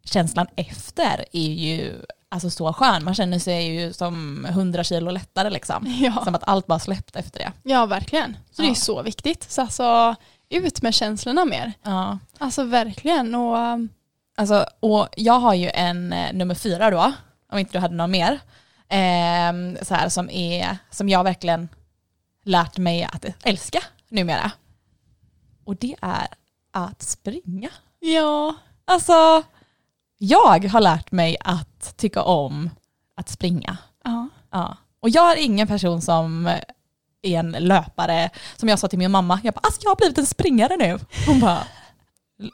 [0.03, 3.03] Känslan efter är ju alltså så skön.
[3.03, 5.85] Man känner sig ju som hundra kilo lättare liksom.
[5.99, 6.23] Ja.
[6.23, 7.51] Som att allt bara släppt efter det.
[7.63, 8.37] Ja, verkligen.
[8.51, 8.65] Så ja.
[8.65, 9.51] det är så viktigt.
[9.51, 10.15] Så alltså,
[10.49, 11.73] ut med känslorna mer.
[11.83, 12.19] Ja.
[12.37, 13.35] Alltså verkligen.
[13.35, 13.57] Och
[14.37, 17.13] Alltså, och jag har ju en eh, nummer fyra då,
[17.51, 18.39] om inte du hade någon mer,
[18.89, 21.69] eh, så här, som, är, som jag verkligen
[22.43, 24.51] lärt mig att älska numera.
[25.65, 26.27] Och det är
[26.71, 27.69] att springa.
[27.99, 28.55] Ja.
[28.85, 29.43] Alltså,
[30.17, 32.69] jag har lärt mig att tycka om
[33.15, 33.77] att springa.
[34.03, 34.29] Ja.
[34.51, 34.77] ja.
[34.99, 36.47] Och jag är ingen person som
[37.21, 40.17] är en löpare, som jag sa till min mamma, jag bara, alltså jag har blivit
[40.17, 40.99] en springare nu.
[41.27, 41.63] Hon bara,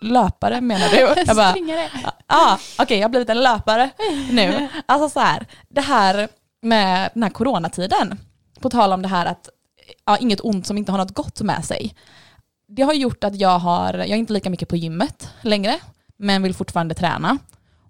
[0.01, 0.97] löpare menar du?
[1.25, 1.89] Jag bara, Springare.
[2.03, 3.89] Ja, ah, okej okay, jag har blivit en löpare
[4.31, 4.67] nu.
[4.85, 6.27] Alltså så här, det här
[6.61, 8.19] med den här coronatiden,
[8.59, 9.49] på tal om det här att
[10.05, 11.95] ja, inget ont som inte har något gott med sig.
[12.67, 15.79] Det har gjort att jag har, jag är inte lika mycket på gymmet längre,
[16.17, 17.37] men vill fortfarande träna.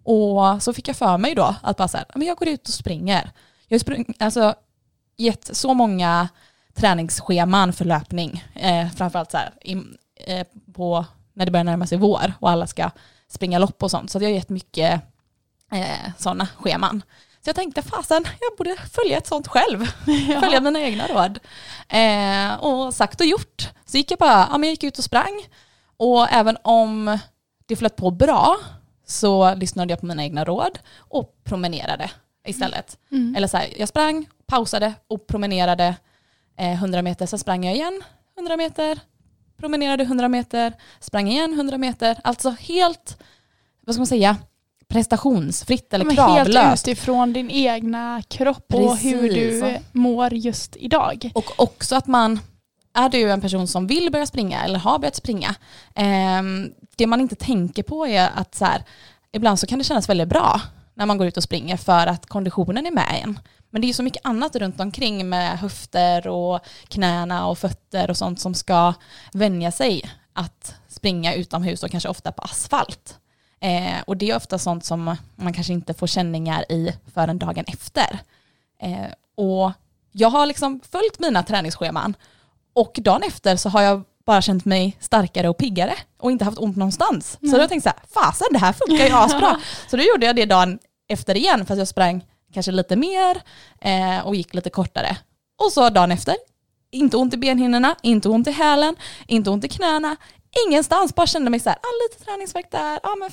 [0.03, 2.67] Och så fick jag för mig då att bara så här, men jag går ut
[2.67, 3.31] och springer.
[3.67, 4.55] Jag har spring, alltså,
[5.17, 6.29] gett så många
[6.73, 9.73] träningsscheman för löpning, eh, framförallt så här, i,
[10.27, 12.91] eh, på när det börjar närma sig vår och alla ska
[13.27, 14.11] springa lopp och sånt.
[14.11, 15.01] Så jag har gett mycket
[15.71, 17.03] eh, sådana scheman.
[17.41, 19.85] Så jag tänkte fasen, jag borde följa ett sånt själv.
[20.29, 20.41] Ja.
[20.41, 21.39] Följa mina egna råd.
[21.89, 23.69] Eh, och sagt och gjort.
[23.85, 25.47] Så gick jag bara, ja men jag gick ut och sprang.
[25.97, 27.17] Och även om
[27.65, 28.57] det flöt på bra
[29.05, 32.11] så lyssnade jag på mina egna råd och promenerade
[32.47, 32.97] istället.
[33.11, 33.35] Mm.
[33.35, 35.95] Eller så här, jag sprang, pausade och promenerade
[36.57, 38.03] eh, 100 meter, så sprang jag igen
[38.37, 38.99] 100 meter,
[39.63, 42.19] promenerade 100 meter, sprang igen 100 meter.
[42.23, 43.17] Alltså helt,
[43.85, 44.37] vad ska man säga,
[44.87, 46.57] prestationsfritt eller Men kravlöst.
[46.57, 48.87] Helt utifrån din egna kropp Precis.
[48.87, 51.31] och hur du mår just idag.
[51.33, 52.39] Och också att man,
[52.93, 55.55] är du en person som vill börja springa eller har börjat springa,
[55.95, 56.41] eh,
[56.95, 58.83] det man inte tänker på är att så här,
[59.31, 60.61] ibland så kan det kännas väldigt bra
[60.93, 63.39] när man går ut och springer för att konditionen är med en.
[63.69, 68.17] Men det är så mycket annat runt omkring med höfter och knäna och fötter och
[68.17, 68.93] sånt som ska
[69.33, 73.19] vänja sig att springa utomhus och kanske ofta på asfalt.
[73.59, 77.65] Eh, och det är ofta sånt som man kanske inte får känningar i förrän dagen
[77.67, 78.19] efter.
[78.81, 79.71] Eh, och
[80.11, 82.13] jag har liksom följt mina träningsscheman
[82.73, 86.57] och dagen efter så har jag bara känt mig starkare och piggare och inte haft
[86.57, 87.37] ont någonstans.
[87.41, 87.51] Mm.
[87.51, 89.59] Så då har jag fasen det här funkar ju asbra.
[89.89, 93.41] så då gjorde jag det dagen efter igen för att jag sprang kanske lite mer
[93.81, 95.17] eh, och gick lite kortare.
[95.63, 96.35] Och så dagen efter,
[96.91, 98.95] inte ont i benhinnorna, inte ont i hälen,
[99.27, 100.15] inte ont i knäna,
[100.67, 101.15] ingenstans.
[101.15, 103.29] Bara kände mig så här, ah, lite träningsvärk där, ah, men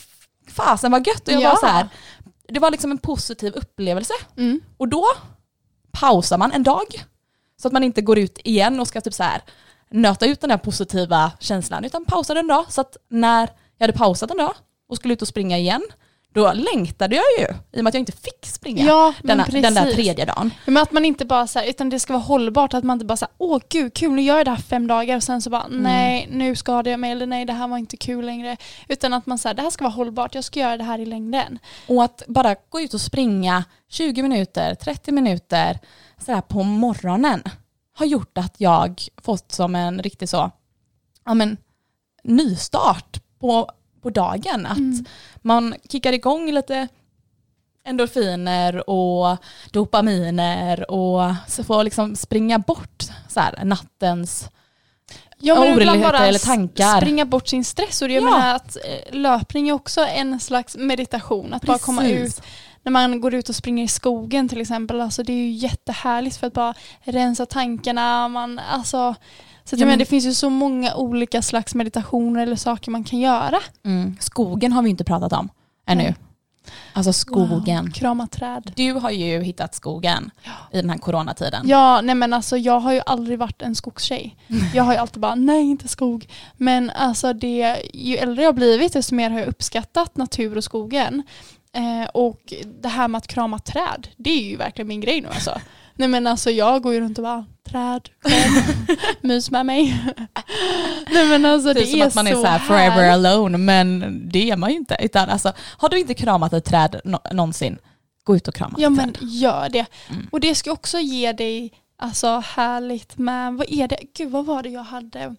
[0.49, 1.29] fasen vad gött.
[1.29, 1.51] Och jag ja.
[1.51, 1.89] var så här,
[2.49, 4.15] det var liksom en positiv upplevelse.
[4.37, 4.61] Mm.
[4.77, 5.05] Och då
[5.93, 7.05] pausar man en dag
[7.63, 9.43] så att man inte går ut igen och ska typ så här
[9.91, 13.99] nöta ut den här positiva känslan utan pausar en dag så att när jag hade
[13.99, 14.55] pausat en dag
[14.89, 15.83] och skulle ut och springa igen
[16.33, 19.75] då längtade jag ju i och med att jag inte fick springa ja, denna, den
[19.75, 20.51] där tredje dagen.
[20.67, 23.05] Men att man inte bara så här, utan det ska vara hållbart, att man inte
[23.05, 25.51] bara säger åh gud kul nu gör jag det här fem dagar och sen så
[25.51, 25.83] bara mm.
[25.83, 28.57] nej nu skadar jag mig eller nej det här var inte kul längre.
[28.89, 31.07] Utan att man säger det här ska vara hållbart, jag ska göra det här i
[31.07, 31.59] längden.
[31.87, 35.79] Och att bara gå ut och springa 20 minuter, 30 minuter
[36.27, 37.43] så här på morgonen
[38.01, 40.51] har gjort att jag fått som en riktig så,
[41.25, 41.57] ja men
[42.23, 43.71] nystart på
[44.03, 44.67] på dagen.
[44.67, 45.05] Att mm.
[45.43, 46.89] man kickar igång lite
[47.85, 49.37] endorfiner och
[49.71, 54.51] dopaminer och så får liksom springa bort så här, nattens
[55.43, 57.01] Ja men bara eller tankar.
[57.01, 58.03] springa bort sin stress.
[58.03, 58.31] Och jag ja.
[58.31, 61.55] menar att eh, löpning är också en slags meditation.
[61.55, 61.67] Att Precis.
[61.67, 62.43] bara komma ut
[62.83, 65.01] när man går ut och springer i skogen till exempel.
[65.01, 68.29] Alltså det är ju jättehärligt för att bara rensa tankarna.
[68.29, 69.15] Man, alltså,
[69.65, 73.19] så ja, men, det finns ju så många olika slags meditationer eller saker man kan
[73.19, 73.59] göra.
[73.85, 74.17] Mm.
[74.21, 75.49] Skogen har vi inte pratat om
[75.87, 76.03] ännu.
[76.03, 76.15] Nej.
[76.93, 77.85] Alltså skogen.
[77.85, 78.73] Wow, krama träd.
[78.77, 80.51] Du har ju hittat skogen ja.
[80.73, 81.69] i den här coronatiden.
[81.69, 84.37] Ja, nej men alltså jag har ju aldrig varit en skogstjej.
[84.75, 86.27] Jag har ju alltid bara, nej inte skog.
[86.57, 91.23] Men alltså det, ju äldre jag blivit desto mer har jag uppskattat natur och skogen.
[91.73, 95.29] Eh, och det här med att krama träd, det är ju verkligen min grej nu
[95.29, 95.61] alltså.
[95.95, 98.09] Nej men alltså jag går ju runt och bara träd,
[99.21, 100.05] mys med mig.
[101.11, 104.21] Nej men alltså det, det är, som att man är så här forever alone men
[104.33, 104.97] det är man ju inte.
[105.01, 107.01] Utan alltså, har du inte kramat ett träd
[107.33, 107.79] någonsin,
[108.25, 109.87] gå ut och krama Ja men gör det.
[110.09, 110.29] Mm.
[110.33, 114.63] Och det ska också ge dig alltså härligt med, vad är det, gud vad var
[114.63, 115.37] det jag hade?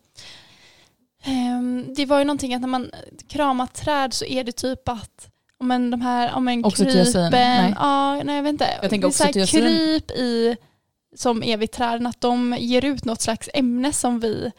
[1.28, 2.92] Um, det var ju någonting att när man
[3.28, 5.31] kramar träd så är det typ att
[5.62, 7.74] men de här, om en krypen, nej.
[7.80, 8.78] Ja, nej jag vet inte.
[8.82, 10.57] Jag tänker också kryp i,
[11.16, 14.51] som är vid träden, att de ger ut något slags ämne som vi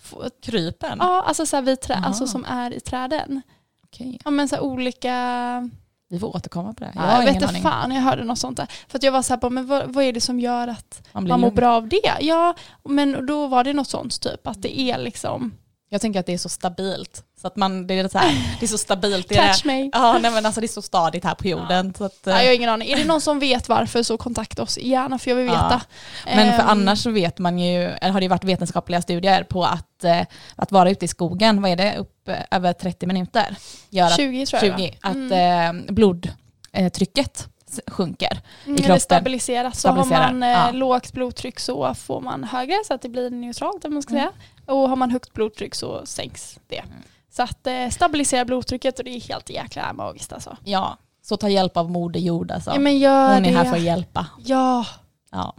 [0.00, 0.30] får.
[0.42, 0.98] Krypen?
[1.00, 3.42] Ja, alltså, så vid trä, alltså som är i träden.
[3.82, 4.18] Okay.
[4.24, 5.70] Ja men så olika
[6.08, 6.92] vi får återkomma på det.
[6.94, 8.68] Jag, ja, jag vet inte fan, jag hörde något sånt där.
[8.88, 11.08] För att jag var så här, på, men vad, vad är det som gör att
[11.12, 12.16] man, man mår bra av det?
[12.20, 15.52] Ja, men då var det något sånt typ, att det är liksom
[15.88, 17.24] jag tänker att det är så stabilt.
[17.40, 19.28] Så att man, det, är så här, det är så stabilt.
[19.28, 19.90] Catch me.
[19.92, 21.94] Ja, nej, men alltså det är så stadigt här på jorden.
[21.98, 22.06] Ja.
[22.06, 22.88] Att, ja, jag har ingen aning.
[22.88, 25.82] Är det någon som vet varför så kontakta oss gärna för jag vill veta.
[26.26, 26.32] Ja.
[26.36, 29.64] Men för um, annars så vet man ju, eller har det varit vetenskapliga studier på
[29.64, 30.22] att, eh,
[30.56, 33.56] att vara ute i skogen, vad är det, upp eh, över 30 minuter?
[33.90, 34.78] Gör 20 tror jag.
[34.78, 35.86] 20, att mm.
[35.86, 37.48] eh, blodtrycket
[37.86, 38.90] sjunker mm, i kroppen.
[38.90, 39.80] Eller stabiliseras.
[39.80, 40.70] Så har man eh, ja.
[40.70, 44.22] lågt blodtryck så får man högre så att det blir neutralt om man ska mm.
[44.22, 44.32] säga.
[44.68, 46.78] Och har man högt blodtryck så sänks det.
[46.78, 47.02] Mm.
[47.30, 50.56] Så att eh, stabilisera blodtrycket och det är helt jäkla magiskt alltså.
[50.64, 52.70] Ja, så ta hjälp av Moder Jord alltså.
[52.70, 53.56] Ja, men gör Hon är det.
[53.56, 54.26] här för att hjälpa.
[54.44, 54.86] Ja.
[55.30, 55.54] ja.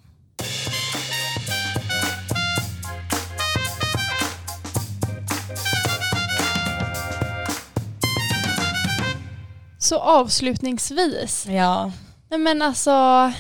[9.80, 11.46] Så avslutningsvis.
[11.50, 11.92] Ja.
[12.30, 13.32] Nej men alltså,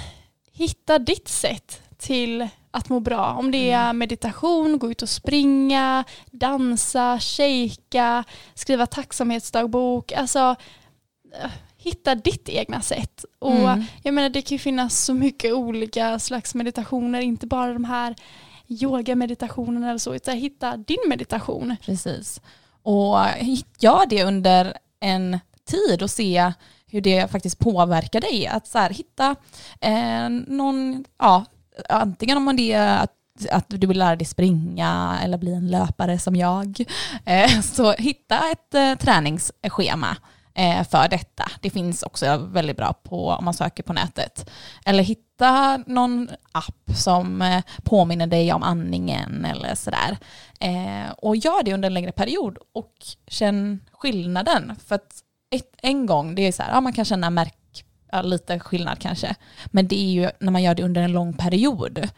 [0.51, 3.33] hitta ditt sätt till att må bra.
[3.33, 3.97] Om det är mm.
[3.97, 10.11] meditation, gå ut och springa, dansa, shejka, skriva tacksamhetsdagbok.
[10.11, 10.55] Alltså
[11.41, 13.25] eh, hitta ditt egna sätt.
[13.39, 13.83] Och mm.
[14.03, 18.15] jag menar det kan ju finnas så mycket olika slags meditationer, inte bara de här
[18.67, 21.75] yogameditationerna eller så, utan hitta din meditation.
[21.85, 22.41] Precis.
[22.83, 23.17] Och
[23.79, 26.53] gör det under en tid och se
[26.87, 28.47] hur det faktiskt påverkar dig.
[28.47, 29.35] Att så här, hitta
[29.81, 31.45] eh, någon, ja,
[31.89, 33.15] antingen om det är att
[33.51, 36.85] att du vill lära dig springa eller bli en löpare som jag.
[37.25, 40.17] Eh, så hitta ett eh, träningsschema
[40.53, 41.51] eh, för detta.
[41.61, 44.49] Det finns också väldigt bra på om man söker på nätet.
[44.85, 50.17] Eller hitta någon app som påminner dig om andningen eller sådär.
[51.17, 52.93] Och gör det under en längre period och
[53.27, 54.75] känn skillnaden.
[54.87, 55.23] För att
[55.55, 57.55] ett, en gång, det är så här, ja, man kan känna märk,
[58.11, 59.35] ja, lite skillnad kanske.
[59.65, 62.09] Men det är ju när man gör det under en lång period.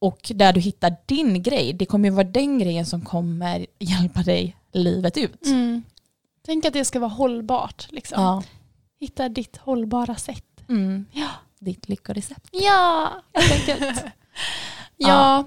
[0.00, 4.22] Och där du hittar din grej, det kommer ju vara den grejen som kommer hjälpa
[4.22, 5.46] dig livet ut.
[5.46, 5.82] Mm.
[6.46, 7.86] Tänk att det ska vara hållbart.
[7.90, 8.22] Liksom.
[8.22, 8.42] Ja.
[9.00, 10.64] Hitta ditt hållbara sätt.
[10.68, 11.06] Mm.
[11.12, 11.28] Ja.
[11.58, 12.48] Ditt lyckorecept.
[12.52, 14.04] Ja, helt enkelt.
[14.96, 15.08] ja.
[15.08, 15.44] ja.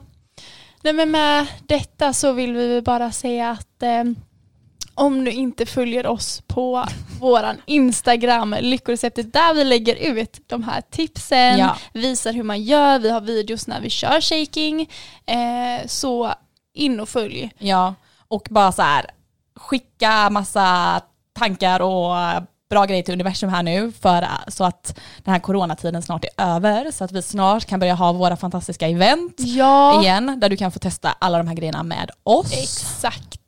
[0.84, 4.04] Nej, men med detta så vill vi bara säga att eh,
[4.98, 6.86] om du inte följer oss på
[7.20, 11.78] våran Instagram, Lyckoreceptet, där vi lägger ut de här tipsen, ja.
[11.93, 14.89] visar hur man gör, vi har videos när vi kör shaking.
[15.26, 16.34] Eh, så
[16.74, 17.52] in och följ.
[17.58, 17.93] Ja,
[18.28, 19.06] och bara så här,
[19.56, 21.02] skicka massa
[21.34, 22.16] tankar och
[22.70, 26.91] bra grejer till universum här nu för så att den här coronatiden snart är över
[26.91, 30.02] så att vi snart kan börja ha våra fantastiska event ja.
[30.02, 32.54] igen där du kan få testa alla de här grejerna med oss.
[32.54, 33.47] Exakt.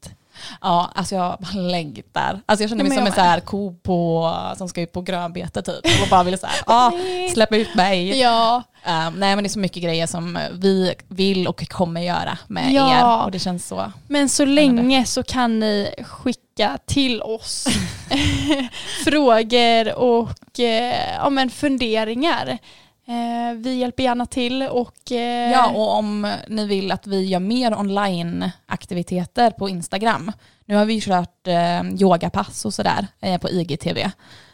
[0.61, 2.41] Ja, alltså jag längtar.
[2.45, 5.61] Alltså jag känner mig som en så här ko på, som ska ut på grönbete
[5.61, 6.01] typ.
[6.03, 6.91] Och bara vill så här, ah,
[7.33, 8.19] släppa ut mig.
[8.19, 8.63] Ja.
[8.85, 12.71] Um, nej men det är så mycket grejer som vi vill och kommer göra med
[12.71, 13.19] ja.
[13.21, 13.25] er.
[13.25, 13.91] Och det känns så.
[14.07, 17.67] Men så länge så kan ni skicka till oss
[19.05, 22.57] frågor och eh, ja, men funderingar.
[23.09, 25.11] Eh, vi hjälper gärna till och...
[25.11, 30.31] Eh, Ja, och om ni vill att vi gör mer online-aktiviteter på Instagram.
[30.65, 33.07] Nu har vi kört eh, yogapass och sådär
[33.41, 34.11] på IGTV.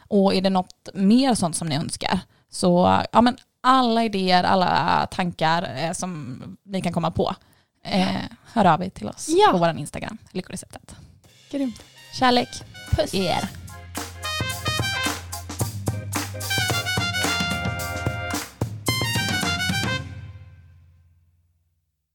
[0.07, 5.07] Och är det något mer sånt som ni önskar så ja, men alla idéer, alla
[5.11, 7.35] tankar som ni kan komma på,
[7.85, 8.07] eh,
[8.53, 9.51] hör av er till oss Ja.
[9.51, 10.95] på vår Instagram, Lyckoreceptet.
[11.51, 11.83] Grymt.
[12.19, 12.49] Kärlek,
[12.91, 13.13] Puss.
[13.13, 13.49] er.